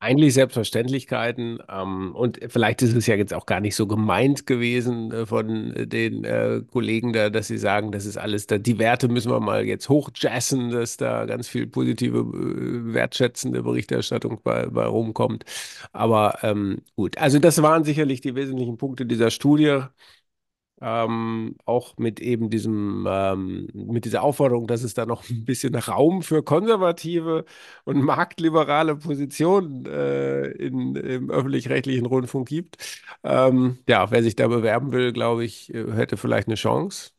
[0.00, 1.58] Eigentlich Selbstverständlichkeiten.
[1.68, 5.74] Ähm, und vielleicht ist es ja jetzt auch gar nicht so gemeint gewesen äh, von
[5.74, 9.30] äh, den äh, Kollegen da, dass sie sagen, das ist alles da, die Werte müssen
[9.32, 15.44] wir mal jetzt hochjazzen, dass da ganz viel positive, äh, wertschätzende Berichterstattung bei, bei rumkommt.
[15.92, 19.80] Aber ähm, gut, also das waren sicherlich die wesentlichen Punkte dieser Studie.
[20.80, 25.74] Ähm, auch mit eben diesem, ähm, mit dieser Aufforderung, dass es da noch ein bisschen
[25.74, 27.44] Raum für konservative
[27.84, 32.76] und marktliberale Positionen äh, in, im öffentlich-rechtlichen Rundfunk gibt.
[33.24, 37.10] Ähm, ja, wer sich da bewerben will, glaube ich, äh, hätte vielleicht eine Chance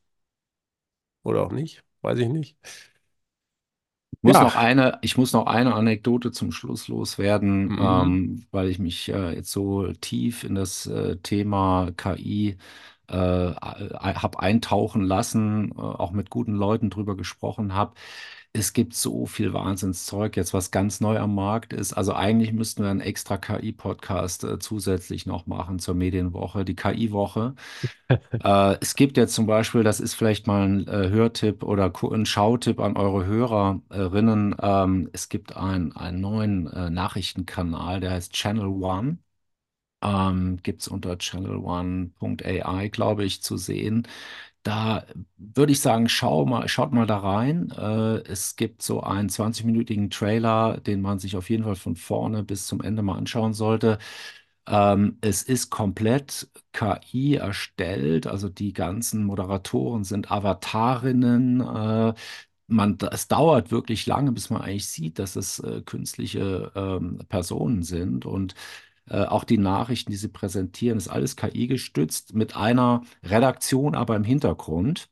[1.23, 2.57] oder auch nicht, weiß ich nicht.
[4.11, 7.79] Ich muss Ja, noch eine, ich muss noch eine Anekdote zum Schluss loswerden, mhm.
[7.79, 12.57] ähm, weil ich mich äh, jetzt so tief in das äh, Thema KI äh,
[13.15, 17.93] habe eintauchen lassen, äh, auch mit guten Leuten drüber gesprochen habe.
[18.51, 21.93] Es gibt so viel Wahnsinnszeug jetzt, was ganz neu am Markt ist.
[21.93, 27.55] Also eigentlich müssten wir einen extra KI-Podcast äh, zusätzlich noch machen zur Medienwoche, die KI-Woche.
[28.43, 32.25] Äh, es gibt jetzt zum Beispiel, das ist vielleicht mal ein äh, Hörtipp oder ein
[32.25, 34.55] Schautipp an eure Hörerinnen.
[34.61, 39.19] Ähm, es gibt ein, einen neuen äh, Nachrichtenkanal, der heißt Channel One.
[40.01, 44.07] Ähm, gibt es unter channelone.ai, glaube ich, zu sehen.
[44.63, 45.05] Da
[45.37, 47.71] würde ich sagen, schau mal, schaut mal da rein.
[47.71, 52.43] Äh, es gibt so einen 20-minütigen Trailer, den man sich auf jeden Fall von vorne
[52.43, 53.99] bis zum Ende mal anschauen sollte.
[54.67, 61.61] Ähm, es ist komplett KI erstellt, also die ganzen Moderatoren sind Avatarinnen.
[61.61, 62.13] Äh,
[62.67, 67.81] man, es dauert wirklich lange, bis man eigentlich sieht, dass es äh, künstliche ähm, Personen
[67.83, 68.53] sind und
[69.09, 74.15] äh, auch die Nachrichten, die sie präsentieren, ist alles KI gestützt mit einer Redaktion aber
[74.15, 75.09] im Hintergrund.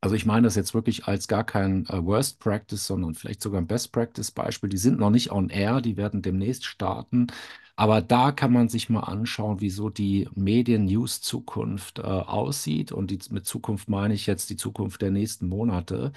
[0.00, 3.60] Also ich meine das jetzt wirklich als gar kein äh, Worst Practice, sondern vielleicht sogar
[3.60, 4.68] ein Best Practice Beispiel.
[4.68, 7.28] Die sind noch nicht on air, die werden demnächst starten.
[7.76, 12.92] Aber da kann man sich mal anschauen, wieso die Medien-News-Zukunft äh, aussieht.
[12.92, 16.12] Und die, mit Zukunft meine ich jetzt die Zukunft der nächsten Monate,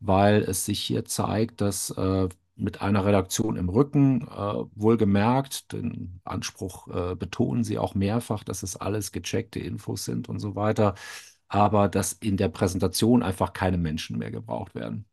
[0.00, 6.20] weil es sich hier zeigt, dass äh, mit einer Redaktion im Rücken, äh, wohlgemerkt, den
[6.24, 10.94] Anspruch äh, betonen sie auch mehrfach, dass es alles gecheckte Infos sind und so weiter
[11.48, 15.06] aber dass in der Präsentation einfach keine Menschen mehr gebraucht werden.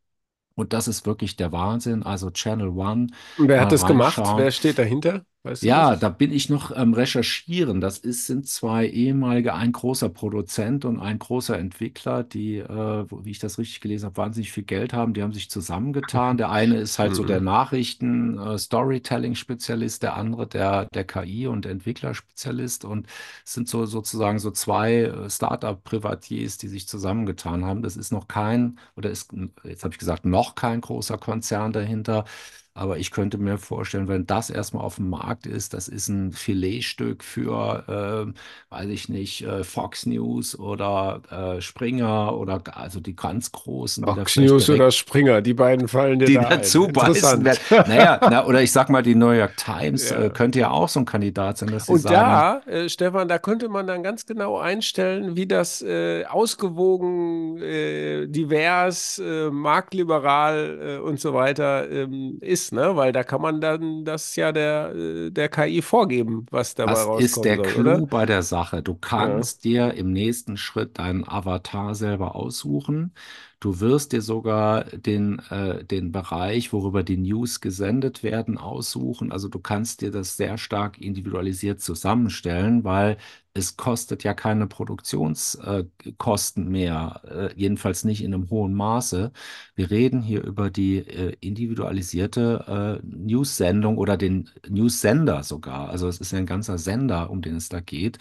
[0.55, 2.03] Und das ist wirklich der Wahnsinn.
[2.03, 4.33] Also Channel One Und wer hat das gemacht?
[4.35, 5.25] Wer steht dahinter?
[5.43, 7.81] Weißt Ja, da bin ich noch am Recherchieren.
[7.81, 13.29] Das ist, sind zwei ehemalige, ein großer Produzent und ein großer Entwickler, die, äh, wie
[13.29, 15.13] ich das richtig gelesen habe, wahnsinnig viel Geld haben.
[15.13, 16.37] Die haben sich zusammengetan.
[16.37, 17.45] Der eine ist halt so der Mhm.
[17.45, 23.05] Nachrichten, äh, Storytelling-Spezialist, der andere der, der KI- und Entwicklerspezialist und
[23.45, 27.83] es sind so sozusagen so zwei äh, Start-up-Privatiers, die sich zusammengetan haben.
[27.83, 29.31] Das ist noch kein, oder ist,
[29.63, 32.25] jetzt habe ich gesagt, noch kein großer Konzern dahinter.
[32.73, 36.31] Aber ich könnte mir vorstellen, wenn das erstmal auf dem Markt ist, das ist ein
[36.31, 38.33] Filetstück für, ähm,
[38.69, 41.21] weiß ich nicht, äh, Fox News oder
[41.57, 46.29] äh, Springer oder also die ganz großen, Fox News oder Springer, die beiden fallen dir
[46.29, 46.49] die da ein.
[46.49, 47.45] dazu werden.
[47.45, 47.59] Interessant.
[47.85, 50.29] Naja, na, oder ich sag mal, die New York Times äh, Ja.
[50.29, 53.39] könnte ja auch so ein Kandidat sein, dass sie Und sagen, da, äh, Stefan, da
[53.39, 60.97] könnte man dann ganz genau einstellen, wie das äh, ausgewogen, äh, divers, äh, marktliberal äh,
[60.99, 62.95] und so weiter ähm, ist, ne?
[62.95, 67.05] Weil da kann man dann das ja der, äh, der KI vorgeben, was dabei Das
[67.05, 68.01] ist rauskommen der soll, oder?
[68.01, 68.81] Clou bei der Sache.
[68.81, 69.47] Du Ja.
[69.49, 73.13] kannst dir im nächsten Schritt deinen Avatar selber aussuchen.
[73.59, 79.31] Du wirst dir sogar den, äh, den Bereich, worüber die News gesendet werden, aussuchen.
[79.31, 83.17] Also du kannst dir das sehr stark individualisiert zusammenstellen, weil
[83.53, 89.31] es kostet ja keine Produktionskosten Kosten mehr, äh, jedenfalls nicht in einem hohen Maße.
[89.75, 95.89] Wir reden hier über die äh, individualisierte äh, News-Sendung oder den News-Sender sogar.
[95.89, 98.19] Also es ist ja ein ganzer Sender, um den es da geht.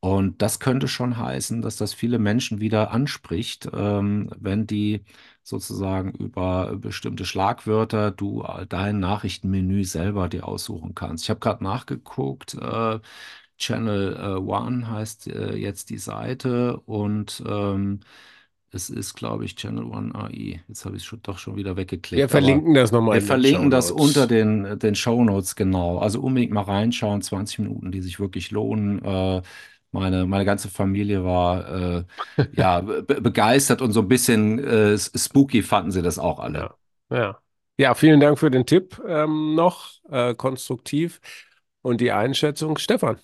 [0.00, 5.04] Und das könnte schon heißen, dass das viele Menschen wieder anspricht, ähm, wenn die
[5.44, 11.24] sozusagen über bestimmte Schlagwörter du dein Nachrichtenmenü selber dir aussuchen kannst.
[11.24, 12.56] Ich habe gerade nachgeguckt,
[13.62, 18.00] Channel äh, One heißt äh, jetzt die Seite und ähm,
[18.72, 20.62] es ist, glaube ich, Channel One AI.
[20.68, 21.76] Jetzt habe ich es doch schon wieder
[22.12, 25.98] Wir weggeklickt, aber verlinken das nochmal wir verlinken das unter den, den Shownotes, genau.
[25.98, 29.04] Also unbedingt mal reinschauen, 20 Minuten, die sich wirklich lohnen.
[29.04, 29.42] Äh,
[29.92, 32.04] meine, meine ganze Familie war äh,
[32.56, 36.74] ja be begeistert und so ein bisschen äh, spooky fanden sie das auch alle.
[37.10, 37.38] Ja, ja.
[37.78, 41.20] Ja, vielen Dank für den Tipp ähm, noch, äh, konstruktiv
[41.80, 42.76] und die Einschätzung.
[42.78, 43.18] Stefan,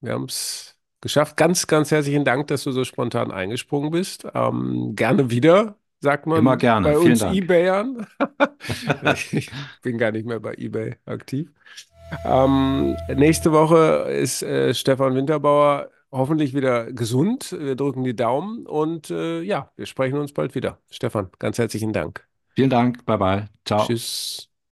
[0.00, 1.36] wir haben es geschafft.
[1.36, 4.26] Ganz, ganz herzlichen Dank, dass du so spontan eingesprungen bist.
[4.34, 6.92] Ähm, gerne wieder, sagt Immer man gerne.
[6.92, 7.34] bei Vielen uns Dank.
[7.36, 8.06] eBayern.
[9.32, 9.50] Ich
[9.82, 11.50] bin gar nicht mehr bei eBay aktiv.
[12.24, 17.56] Ähm, nächste Woche ist äh, Stefan Winterbauer hoffentlich wieder gesund.
[17.58, 20.78] Wir drücken die Daumen und äh, ja, wir sprechen uns bald wieder.
[20.90, 22.26] Stefan, ganz herzlichen Dank.
[22.54, 23.04] Vielen Dank.
[23.06, 23.48] Bye bye.
[23.64, 23.96] Ciao.
[23.96, 24.49] Tschüss.